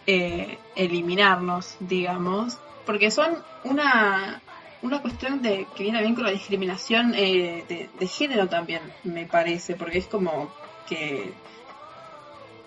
eh, 0.07 0.57
eliminarnos, 0.75 1.75
digamos, 1.81 2.57
porque 2.85 3.11
son 3.11 3.37
una, 3.63 4.41
una 4.81 5.01
cuestión 5.01 5.41
de 5.41 5.67
que 5.75 5.83
viene 5.83 6.01
bien 6.01 6.15
con 6.15 6.25
la 6.25 6.31
discriminación 6.31 7.13
eh, 7.15 7.89
de, 7.99 8.07
género 8.07 8.47
también, 8.47 8.81
me 9.03 9.25
parece, 9.25 9.75
porque 9.75 9.99
es 9.99 10.07
como 10.07 10.51
que. 10.87 11.31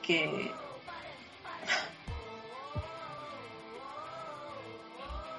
que. 0.02 0.50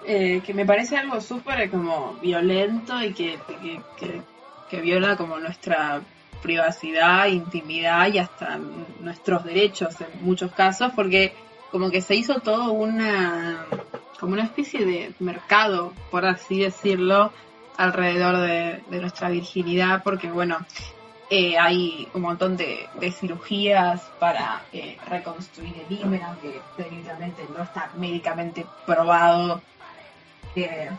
Eh, 0.03 0.41
que 0.43 0.55
me 0.55 0.65
parece 0.65 0.97
algo 0.97 1.21
súper 1.21 1.69
como 1.69 2.13
violento 2.15 2.99
y 3.03 3.13
que, 3.13 3.37
que, 3.99 4.21
que, 4.67 4.81
viola 4.81 5.15
como 5.15 5.37
nuestra 5.37 6.01
privacidad, 6.41 7.27
intimidad 7.27 8.11
y 8.11 8.17
hasta 8.17 8.57
nuestros 8.99 9.43
derechos 9.43 10.01
en 10.01 10.25
muchos 10.25 10.51
casos, 10.53 10.91
porque 10.95 11.35
como 11.69 11.91
que 11.91 12.01
se 12.01 12.15
hizo 12.15 12.39
todo 12.39 12.71
una 12.71 13.67
como 14.21 14.33
una 14.33 14.43
especie 14.43 14.85
de 14.85 15.13
mercado, 15.19 15.93
por 16.11 16.27
así 16.27 16.59
decirlo, 16.59 17.33
alrededor 17.75 18.37
de, 18.37 18.99
nuestra 19.01 19.29
virginidad, 19.29 20.03
porque 20.03 20.29
bueno, 20.29 20.59
eh, 21.31 21.57
hay 21.57 22.07
un 22.13 22.21
montón 22.21 22.55
de, 22.55 22.87
cirugías 23.19 23.99
para 24.19 24.61
eh, 24.71 24.95
reconstruir 25.09 25.73
el 25.89 25.97
himen, 25.99 26.21
aunque 26.21 26.61
técnicamente 26.77 27.41
no 27.57 27.63
está 27.63 27.89
médicamente 27.97 28.63
probado 28.85 29.59
que 30.53 30.89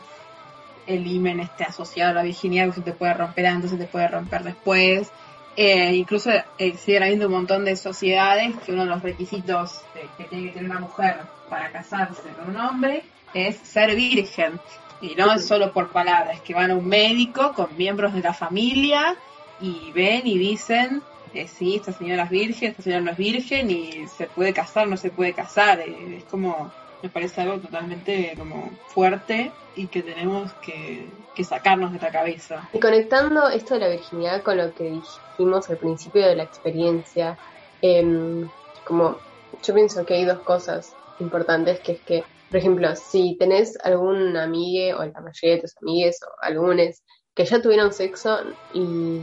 el 0.89 1.07
himen 1.07 1.39
esté 1.39 1.63
asociado 1.63 2.11
a 2.11 2.15
la 2.15 2.23
virginidad, 2.25 2.67
que 2.67 2.73
se 2.73 2.81
te 2.81 2.93
puede 2.93 3.15
romper 3.15 3.47
antes, 3.47 3.71
se 3.71 3.77
te 3.77 3.87
puede 3.87 4.09
romper 4.09 4.43
después. 4.43 5.13
Eh, 5.55 5.95
incluso 5.95 6.31
eh, 6.59 6.77
sigue 6.77 6.99
habiendo 6.99 7.27
un 7.27 7.35
montón 7.35 7.65
de 7.65 7.77
sociedades 7.77 8.57
que 8.65 8.73
uno 8.73 8.83
de 8.83 8.91
los 8.91 9.03
requisitos 9.03 9.83
que 10.17 10.25
tiene 10.25 10.47
que 10.47 10.55
tener 10.55 10.71
una 10.71 10.81
mujer 10.81 11.21
para 11.51 11.71
casarse 11.71 12.31
con 12.31 12.49
un 12.49 12.57
hombre 12.57 13.05
es 13.35 13.57
ser 13.57 13.95
virgen. 13.95 14.61
Y 15.01 15.15
no 15.17 15.33
es 15.33 15.47
solo 15.47 15.73
por 15.73 15.91
palabras, 15.91 16.41
que 16.43 16.55
van 16.55 16.71
a 16.71 16.77
un 16.77 16.87
médico 16.87 17.53
con 17.55 17.77
miembros 17.77 18.15
de 18.15 18.21
la 18.21 18.33
familia 18.33 19.17
y 19.61 19.91
ven 19.93 20.27
y 20.27 20.39
dicen, 20.39 21.03
sí, 21.49 21.77
esta 21.77 21.93
señora 21.93 22.25
es 22.25 22.31
virgen, 22.31 22.71
esta 22.71 22.83
señora 22.83 23.03
no 23.03 23.11
es 23.11 23.17
virgen 23.17 23.71
y 23.71 24.07
se 24.07 24.27
puede 24.27 24.53
casar, 24.53 24.87
no 24.87 24.97
se 24.97 25.11
puede 25.11 25.33
casar. 25.33 25.81
Eh, 25.81 26.19
es 26.19 26.25
como, 26.25 26.71
me 27.03 27.09
parece 27.09 27.41
algo 27.41 27.59
totalmente 27.59 28.35
como 28.37 28.71
fuerte 28.89 29.51
y 29.75 29.87
que 29.87 30.03
tenemos 30.03 30.53
que, 30.55 31.07
que 31.35 31.45
sacarnos 31.45 31.93
de 31.93 31.99
la 31.99 32.11
cabeza. 32.11 32.69
Y 32.73 32.81
conectando 32.81 33.49
esto 33.49 33.75
de 33.75 33.81
la 33.81 33.89
virginidad 33.89 34.43
con 34.43 34.59
lo 34.59 34.75
que 34.75 34.85
dijimos 34.85 35.71
al 35.71 35.79
principio 35.79 36.27
de 36.27 36.37
la 36.37 36.43
experiencia, 36.43 37.39
em, 37.81 38.49
como 38.85 39.17
yo 39.63 39.75
pienso 39.75 40.05
que 40.05 40.15
hay 40.15 40.25
dos 40.25 40.41
cosas 40.41 40.95
importantes, 41.19 41.81
que 41.81 41.93
es 41.93 42.01
que 42.01 42.25
por 42.53 42.59
ejemplo, 42.59 42.95
si 42.97 43.35
tenés 43.39 43.79
algún 43.83 44.37
amigue 44.37 44.93
o 44.93 45.03
la 45.03 45.21
mayoría 45.23 45.57
de 45.57 45.63
tus 45.63 45.75
amigues 45.81 46.21
o 46.23 46.29
algunos 46.43 47.01
que 47.35 47.47
ya 47.47 47.63
tuvieron 47.63 47.95
sexo 47.95 48.41
y, 48.75 49.23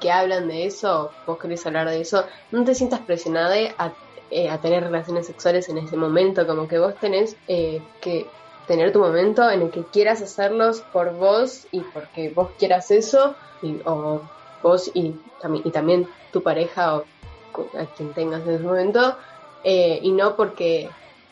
que 0.00 0.12
hablan 0.12 0.46
de 0.46 0.66
eso, 0.66 1.10
vos 1.26 1.36
querés 1.38 1.66
hablar 1.66 1.90
de 1.90 2.00
eso, 2.00 2.26
no 2.52 2.62
te 2.62 2.76
sientas 2.76 3.00
presionada 3.00 3.56
a, 3.76 3.92
eh, 4.30 4.48
a 4.48 4.60
tener 4.60 4.84
relaciones 4.84 5.26
sexuales 5.26 5.68
en 5.68 5.78
ese 5.78 5.96
momento, 5.96 6.46
como 6.46 6.68
que 6.68 6.78
vos 6.78 6.94
tenés 7.00 7.36
eh, 7.48 7.82
que 8.00 8.28
tener 8.68 8.92
tu 8.92 9.00
momento 9.00 9.50
en 9.50 9.62
el 9.62 9.70
que 9.72 9.82
quieras 9.82 10.22
hacerlos 10.22 10.80
por 10.92 11.12
vos 11.16 11.66
y 11.72 11.80
porque 11.80 12.30
vos 12.30 12.50
quieras 12.56 12.92
eso, 12.92 13.34
o 13.84 14.20
vos 14.62 14.92
y, 14.94 15.16
y 15.64 15.70
también 15.72 16.06
tu 16.32 16.44
pareja 16.44 16.98
o 16.98 17.04
a 17.76 17.86
quien 17.96 18.14
tengas 18.14 18.46
en 18.46 18.54
ese 18.54 18.62
momento, 18.62 19.16
eh, 19.64 19.98
y 20.00 20.12
no 20.12 20.36
porque 20.36 20.88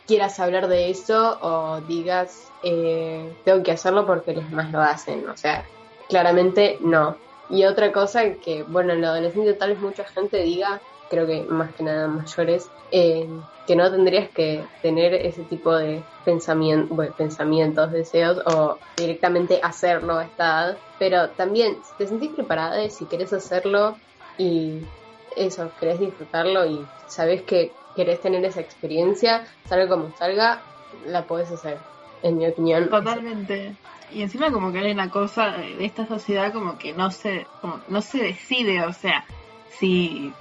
quieras 0.08 0.40
hablar 0.40 0.66
de 0.68 0.90
eso 0.90 1.38
o 1.42 1.80
digas 1.82 2.50
eh, 2.64 3.30
tengo 3.44 3.62
que 3.62 3.72
hacerlo 3.72 4.06
porque 4.06 4.32
los 4.32 4.48
demás 4.50 4.72
lo 4.72 4.80
hacen. 4.80 5.28
O 5.28 5.36
sea, 5.36 5.64
claramente 6.08 6.78
no. 6.80 7.16
Y 7.50 7.64
otra 7.64 7.92
cosa 7.92 8.34
que, 8.34 8.64
bueno, 8.64 8.94
en 8.94 9.02
la 9.02 9.08
adolescencia 9.08 9.56
tal 9.56 9.70
vez 9.70 9.80
mucha 9.80 10.04
gente 10.04 10.42
diga, 10.42 10.80
creo 11.10 11.26
que 11.26 11.44
más 11.44 11.74
que 11.74 11.84
nada 11.84 12.08
mayores, 12.08 12.68
eh, 12.90 13.28
que 13.66 13.76
no 13.76 13.90
tendrías 13.90 14.30
que 14.30 14.64
tener 14.82 15.14
ese 15.14 15.42
tipo 15.44 15.76
de 15.76 16.02
pensamiento, 16.24 16.94
pensamientos, 17.16 17.92
deseos 17.92 18.38
o 18.46 18.78
directamente 18.96 19.60
hacerlo 19.62 20.16
a 20.16 20.24
esta 20.24 20.44
edad. 20.44 20.78
Pero 20.98 21.28
también, 21.30 21.76
si 21.84 21.96
te 21.98 22.06
sentís 22.06 22.34
preparada 22.34 22.82
y 22.82 22.90
si 22.90 23.04
querés 23.04 23.32
hacerlo 23.32 23.96
y 24.38 24.80
eso, 25.36 25.70
querés 25.78 26.00
disfrutarlo 26.00 26.66
y 26.66 26.84
sabes 27.06 27.42
que 27.42 27.72
querés 27.98 28.20
tener 28.20 28.44
esa 28.44 28.60
experiencia, 28.60 29.44
salga 29.68 29.88
como 29.88 30.16
salga, 30.16 30.60
la 31.04 31.24
podés 31.24 31.50
hacer, 31.50 31.78
en 32.22 32.38
mi 32.38 32.46
opinión. 32.46 32.88
Totalmente. 32.88 33.74
Y 34.12 34.22
encima 34.22 34.52
como 34.52 34.70
que 34.70 34.78
hay 34.78 34.92
una 34.92 35.10
cosa 35.10 35.48
de 35.48 35.84
esta 35.84 36.06
sociedad 36.06 36.52
como 36.52 36.78
que 36.78 36.92
no 36.92 37.10
se, 37.10 37.44
no 37.88 38.00
se 38.00 38.22
decide, 38.22 38.84
o 38.84 38.92
sea, 38.92 39.24
si, 39.80 40.32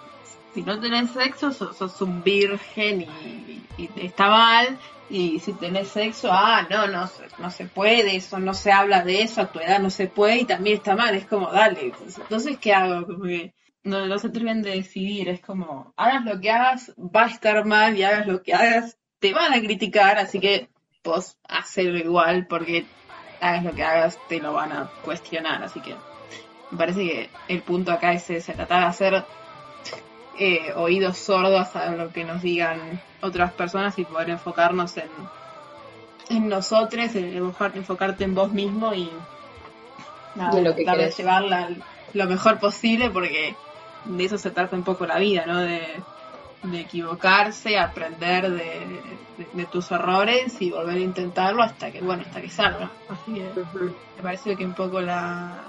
si 0.53 0.61
no 0.61 0.79
tenés 0.79 1.09
sexo 1.09 1.51
sos, 1.51 1.99
un 1.99 2.21
virgen 2.23 3.01
y, 3.01 3.63
y, 3.75 3.89
está 3.95 4.29
mal, 4.29 4.77
y 5.09 5.39
si 5.39 5.53
tenés 5.53 5.87
sexo, 5.87 6.29
ah, 6.31 6.67
no, 6.69 6.85
no, 6.85 7.09
no 7.39 7.49
se 7.49 7.65
puede, 7.65 8.17
eso 8.17 8.37
no 8.37 8.53
se 8.53 8.71
habla 8.71 9.03
de 9.03 9.23
eso, 9.23 9.41
a 9.41 9.51
tu 9.51 9.59
edad 9.59 9.79
no 9.79 9.89
se 9.89 10.05
puede 10.05 10.41
y 10.41 10.45
también 10.45 10.77
está 10.77 10.95
mal, 10.95 11.15
es 11.15 11.25
como, 11.25 11.51
dale, 11.51 11.91
entonces, 12.19 12.59
¿qué 12.59 12.71
hago? 12.71 13.07
Como 13.07 13.23
que 13.23 13.56
no, 13.87 14.05
no 14.05 14.19
se 14.19 14.27
atreven 14.27 14.61
de 14.61 14.71
decidir, 14.71 15.29
es 15.29 15.39
como, 15.39 15.93
hagas 15.95 16.25
lo 16.25 16.39
que 16.39 16.51
hagas, 16.51 16.93
va 16.97 17.23
a 17.23 17.27
estar 17.27 17.65
mal 17.65 17.97
y 17.97 18.03
hagas 18.03 18.27
lo 18.27 18.43
que 18.43 18.53
hagas, 18.53 18.97
te 19.19 19.33
van 19.33 19.53
a 19.53 19.61
criticar, 19.61 20.17
así 20.17 20.39
que 20.39 20.69
vos 21.03 21.37
hacerlo 21.47 21.97
igual 21.97 22.47
porque 22.47 22.85
hagas 23.39 23.63
lo 23.63 23.73
que 23.73 23.83
hagas, 23.83 24.19
te 24.27 24.39
lo 24.39 24.53
van 24.53 24.73
a 24.73 24.91
cuestionar, 25.03 25.63
así 25.63 25.79
que 25.79 25.95
me 26.69 26.77
parece 26.77 26.99
que 26.99 27.29
el 27.47 27.61
punto 27.61 27.91
acá 27.91 28.11
es 28.11 28.29
ese, 28.29 28.53
tratar 28.53 28.81
de 28.81 28.87
hacer 28.87 29.25
eh, 30.37 30.73
oídos 30.75 31.17
sordos 31.17 31.75
a 31.75 31.91
lo 31.91 32.11
que 32.11 32.25
nos 32.25 32.41
digan 32.41 33.01
otras 33.21 33.53
personas 33.53 33.97
y 33.97 34.03
poder 34.03 34.31
enfocarnos 34.31 34.97
en, 34.97 35.09
en 36.29 36.49
nosotros, 36.49 37.15
en 37.15 37.37
enfocarte 37.37 38.25
en 38.25 38.35
vos 38.35 38.51
mismo 38.51 38.93
y 38.93 39.09
nada, 40.35 40.59
lo 40.59 40.75
que 40.75 40.85
llevarla 41.17 41.69
lo 42.13 42.25
mejor 42.25 42.59
posible 42.59 43.09
porque 43.09 43.55
de 44.05 44.25
eso 44.25 44.37
se 44.37 44.51
trata 44.51 44.75
un 44.75 44.83
poco 44.83 45.05
la 45.05 45.19
vida, 45.19 45.45
¿no? 45.45 45.59
De, 45.59 46.03
equivocarse, 46.73 47.77
aprender 47.77 48.49
de, 48.49 49.65
tus 49.71 49.91
errores 49.91 50.61
y 50.61 50.71
volver 50.71 50.97
a 50.97 51.01
intentarlo 51.01 51.63
hasta 51.63 51.91
que, 51.91 52.01
bueno, 52.01 52.23
hasta 52.25 52.41
que 52.41 52.49
salga. 52.49 52.91
Así 53.09 53.35
que 53.35 53.49
me 54.17 54.23
parece 54.23 54.55
que 54.55 54.65
un 54.65 54.73
poco 54.73 54.99
la, 54.99 55.63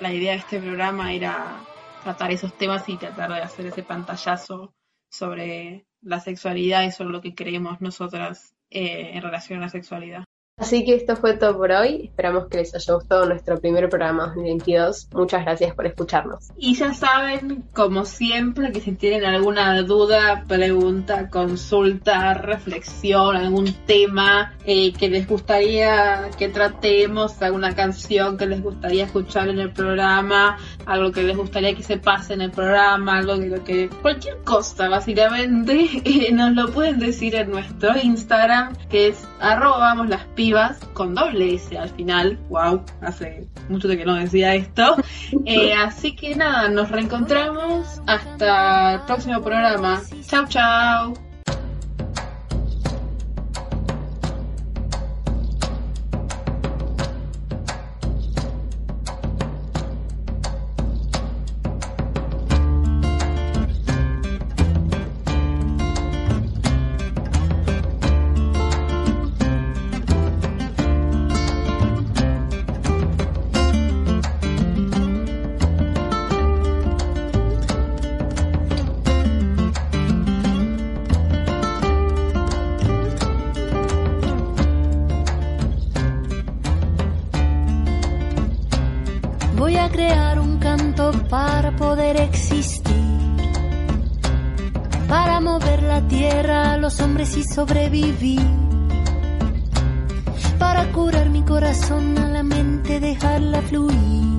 la 0.00 0.12
idea 0.12 0.32
de 0.32 0.38
este 0.38 0.60
programa 0.60 1.12
era 1.12 1.56
tratar 2.02 2.30
esos 2.30 2.56
temas 2.56 2.88
y 2.88 2.96
tratar 2.96 3.32
de 3.32 3.40
hacer 3.40 3.66
ese 3.66 3.82
pantallazo 3.82 4.74
sobre 5.08 5.86
la 6.02 6.20
sexualidad 6.20 6.82
y 6.82 6.92
sobre 6.92 7.10
lo 7.10 7.20
que 7.20 7.34
creemos 7.34 7.80
nosotras 7.80 8.54
eh, 8.70 9.12
en 9.14 9.22
relación 9.22 9.60
a 9.60 9.62
la 9.62 9.68
sexualidad. 9.68 10.24
Así 10.62 10.84
que 10.84 10.94
esto 10.94 11.16
fue 11.16 11.34
todo 11.34 11.56
por 11.56 11.72
hoy. 11.72 12.02
Esperamos 12.04 12.46
que 12.46 12.58
les 12.58 12.72
haya 12.72 12.94
gustado 12.94 13.26
nuestro 13.26 13.58
primer 13.58 13.88
programa 13.88 14.26
2022. 14.26 15.08
Muchas 15.12 15.42
gracias 15.42 15.74
por 15.74 15.86
escucharnos. 15.86 16.50
Y 16.56 16.76
ya 16.76 16.94
saben, 16.94 17.64
como 17.72 18.04
siempre, 18.04 18.70
que 18.70 18.80
si 18.80 18.92
tienen 18.92 19.24
alguna 19.24 19.82
duda, 19.82 20.44
pregunta, 20.46 21.30
consulta, 21.30 22.34
reflexión, 22.34 23.34
algún 23.34 23.72
tema 23.86 24.52
eh, 24.64 24.92
que 24.92 25.10
les 25.10 25.26
gustaría 25.26 26.30
que 26.38 26.48
tratemos, 26.48 27.42
alguna 27.42 27.74
canción 27.74 28.36
que 28.36 28.46
les 28.46 28.62
gustaría 28.62 29.06
escuchar 29.06 29.48
en 29.48 29.58
el 29.58 29.72
programa, 29.72 30.58
algo 30.86 31.10
que 31.10 31.24
les 31.24 31.36
gustaría 31.36 31.74
que 31.74 31.82
se 31.82 31.96
pase 31.96 32.34
en 32.34 32.40
el 32.40 32.52
programa, 32.52 33.18
algo 33.18 33.36
que, 33.40 33.60
que 33.64 33.88
cualquier 34.00 34.36
cosa, 34.44 34.88
básicamente, 34.88 35.88
eh, 36.04 36.30
nos 36.32 36.52
lo 36.52 36.70
pueden 36.70 37.00
decir 37.00 37.34
en 37.34 37.50
nuestro 37.50 37.96
Instagram, 38.00 38.76
que 38.88 39.08
es 39.08 39.26
arroba 39.40 39.96
las 40.06 40.24
pibas 40.36 40.51
con 40.92 41.14
doble 41.14 41.54
S 41.54 41.76
al 41.76 41.90
final. 41.90 42.38
Wow, 42.48 42.84
hace 43.00 43.46
mucho 43.68 43.88
que 43.88 44.04
no 44.04 44.14
decía 44.14 44.54
esto. 44.54 44.96
Eh, 45.46 45.72
así 45.74 46.14
que 46.14 46.36
nada, 46.36 46.68
nos 46.68 46.90
reencontramos 46.90 48.00
hasta 48.06 48.94
el 48.94 49.00
próximo 49.02 49.42
programa. 49.42 50.00
Chau, 50.26 50.46
chau. 50.46 51.31
Sobrevivir. 97.54 98.40
Para 100.58 100.90
curar 100.92 101.28
mi 101.28 101.42
corazón 101.42 102.18
a 102.18 102.28
la 102.28 102.42
mente, 102.42 102.98
dejarla 103.00 103.60
fluir. 103.62 104.38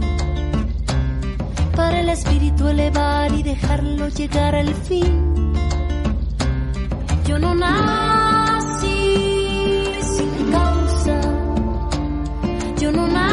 Para 1.75 1.99
el 2.01 2.09
espíritu 2.09 2.67
elevar 2.67 3.31
y 3.33 3.43
dejarlo 3.43 4.07
llegar 4.09 4.55
al 4.55 4.73
fin. 4.73 5.53
Yo 7.27 7.37
no 7.39 7.53
nací 7.55 8.89
sin 10.15 10.51
causa. 10.51 11.21
Yo 12.79 12.91
no 12.91 13.07
nací 13.07 13.32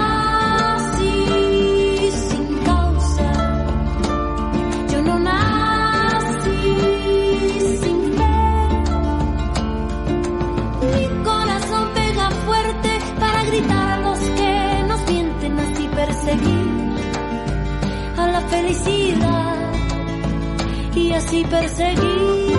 y 21.33 21.45
perseguir 21.45 22.57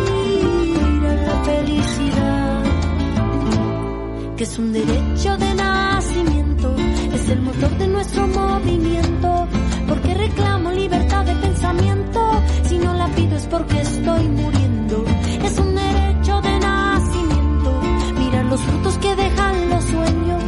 la 1.03 1.45
felicidad, 1.45 2.63
que 4.37 4.45
es 4.45 4.59
un 4.59 4.73
derecho 4.73 5.37
de 5.37 5.55
nacimiento, 5.55 6.75
es 7.13 7.29
el 7.29 7.43
motor 7.43 7.71
de 7.77 7.89
nuestro 7.89 8.27
movimiento, 8.29 9.47
porque 9.87 10.15
reclamo 10.15 10.71
libertad 10.71 11.25
de 11.25 11.35
pensamiento, 11.35 12.43
si 12.65 12.79
no 12.79 12.95
la 12.95 13.09
pido 13.09 13.37
es 13.37 13.47
porque 13.47 13.81
estoy 13.81 14.29
muriendo, 14.29 15.05
es 15.45 15.59
un 15.59 15.75
derecho 15.75 16.41
de 16.41 16.59
nacimiento, 16.59 17.81
mirar 18.19 18.45
los 18.47 18.61
frutos 18.61 18.99
que 18.99 19.15
dejan 19.17 19.69
los 19.69 19.85
sueños 19.85 20.43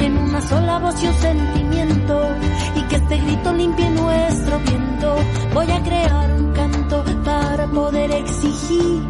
en 0.00 0.18
una 0.18 0.42
sola 0.42 0.78
voz 0.80 1.02
y 1.02 1.06
un 1.06 1.14
sentimiento 1.14 2.36
y 2.76 2.82
que 2.88 2.96
este 2.96 3.16
grito 3.16 3.52
limpie 3.54 3.90
nuestro 3.90 4.58
viento. 4.58 5.16
Voy 5.54 5.70
a 5.70 5.82
crear 5.82 6.30
un 6.32 6.52
canto 6.52 7.04
para 7.24 7.49
poder 7.72 8.10
exigir 8.10 9.00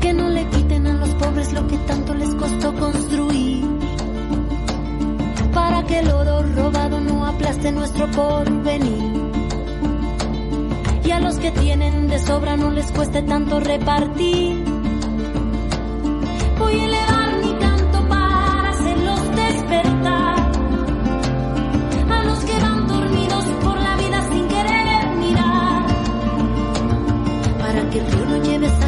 que 0.00 0.12
no 0.12 0.28
le 0.28 0.46
quiten 0.48 0.86
a 0.86 0.94
los 0.94 1.08
pobres 1.10 1.52
lo 1.52 1.66
que 1.66 1.76
tanto 1.78 2.14
les 2.14 2.34
costó 2.34 2.74
construir. 2.74 3.64
Para 5.52 5.82
que 5.84 5.98
el 6.00 6.10
oro 6.10 6.42
robado 6.42 7.00
no 7.00 7.26
aplaste 7.26 7.72
nuestro 7.72 8.10
porvenir. 8.10 9.12
Y 11.04 11.10
a 11.10 11.20
los 11.20 11.36
que 11.36 11.50
tienen 11.52 12.08
de 12.08 12.18
sobra 12.18 12.56
no 12.56 12.70
les 12.70 12.90
cueste 12.92 13.22
tanto 13.22 13.60
repartir. 13.60 14.64
Voy 16.58 16.74
elevar 27.98 28.40
lleve 28.42 28.87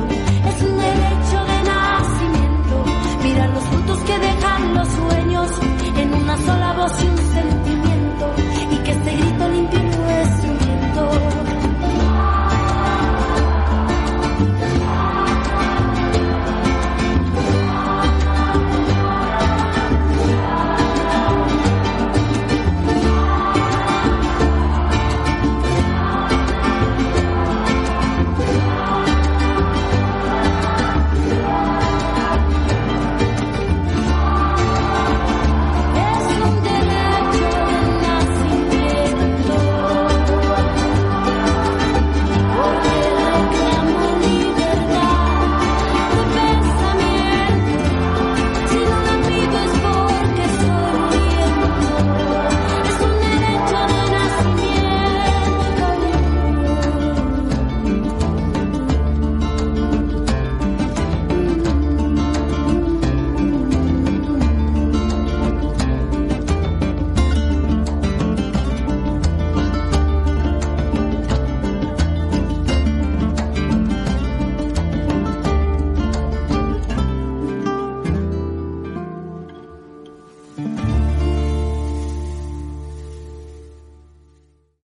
los 4.73 4.87
sueños 4.87 5.49
en 5.97 6.13
una 6.13 6.37
sola 6.37 6.73
voz 6.73 7.03
y 7.03 7.07
un 7.07 7.17
sentimiento. 7.17 8.00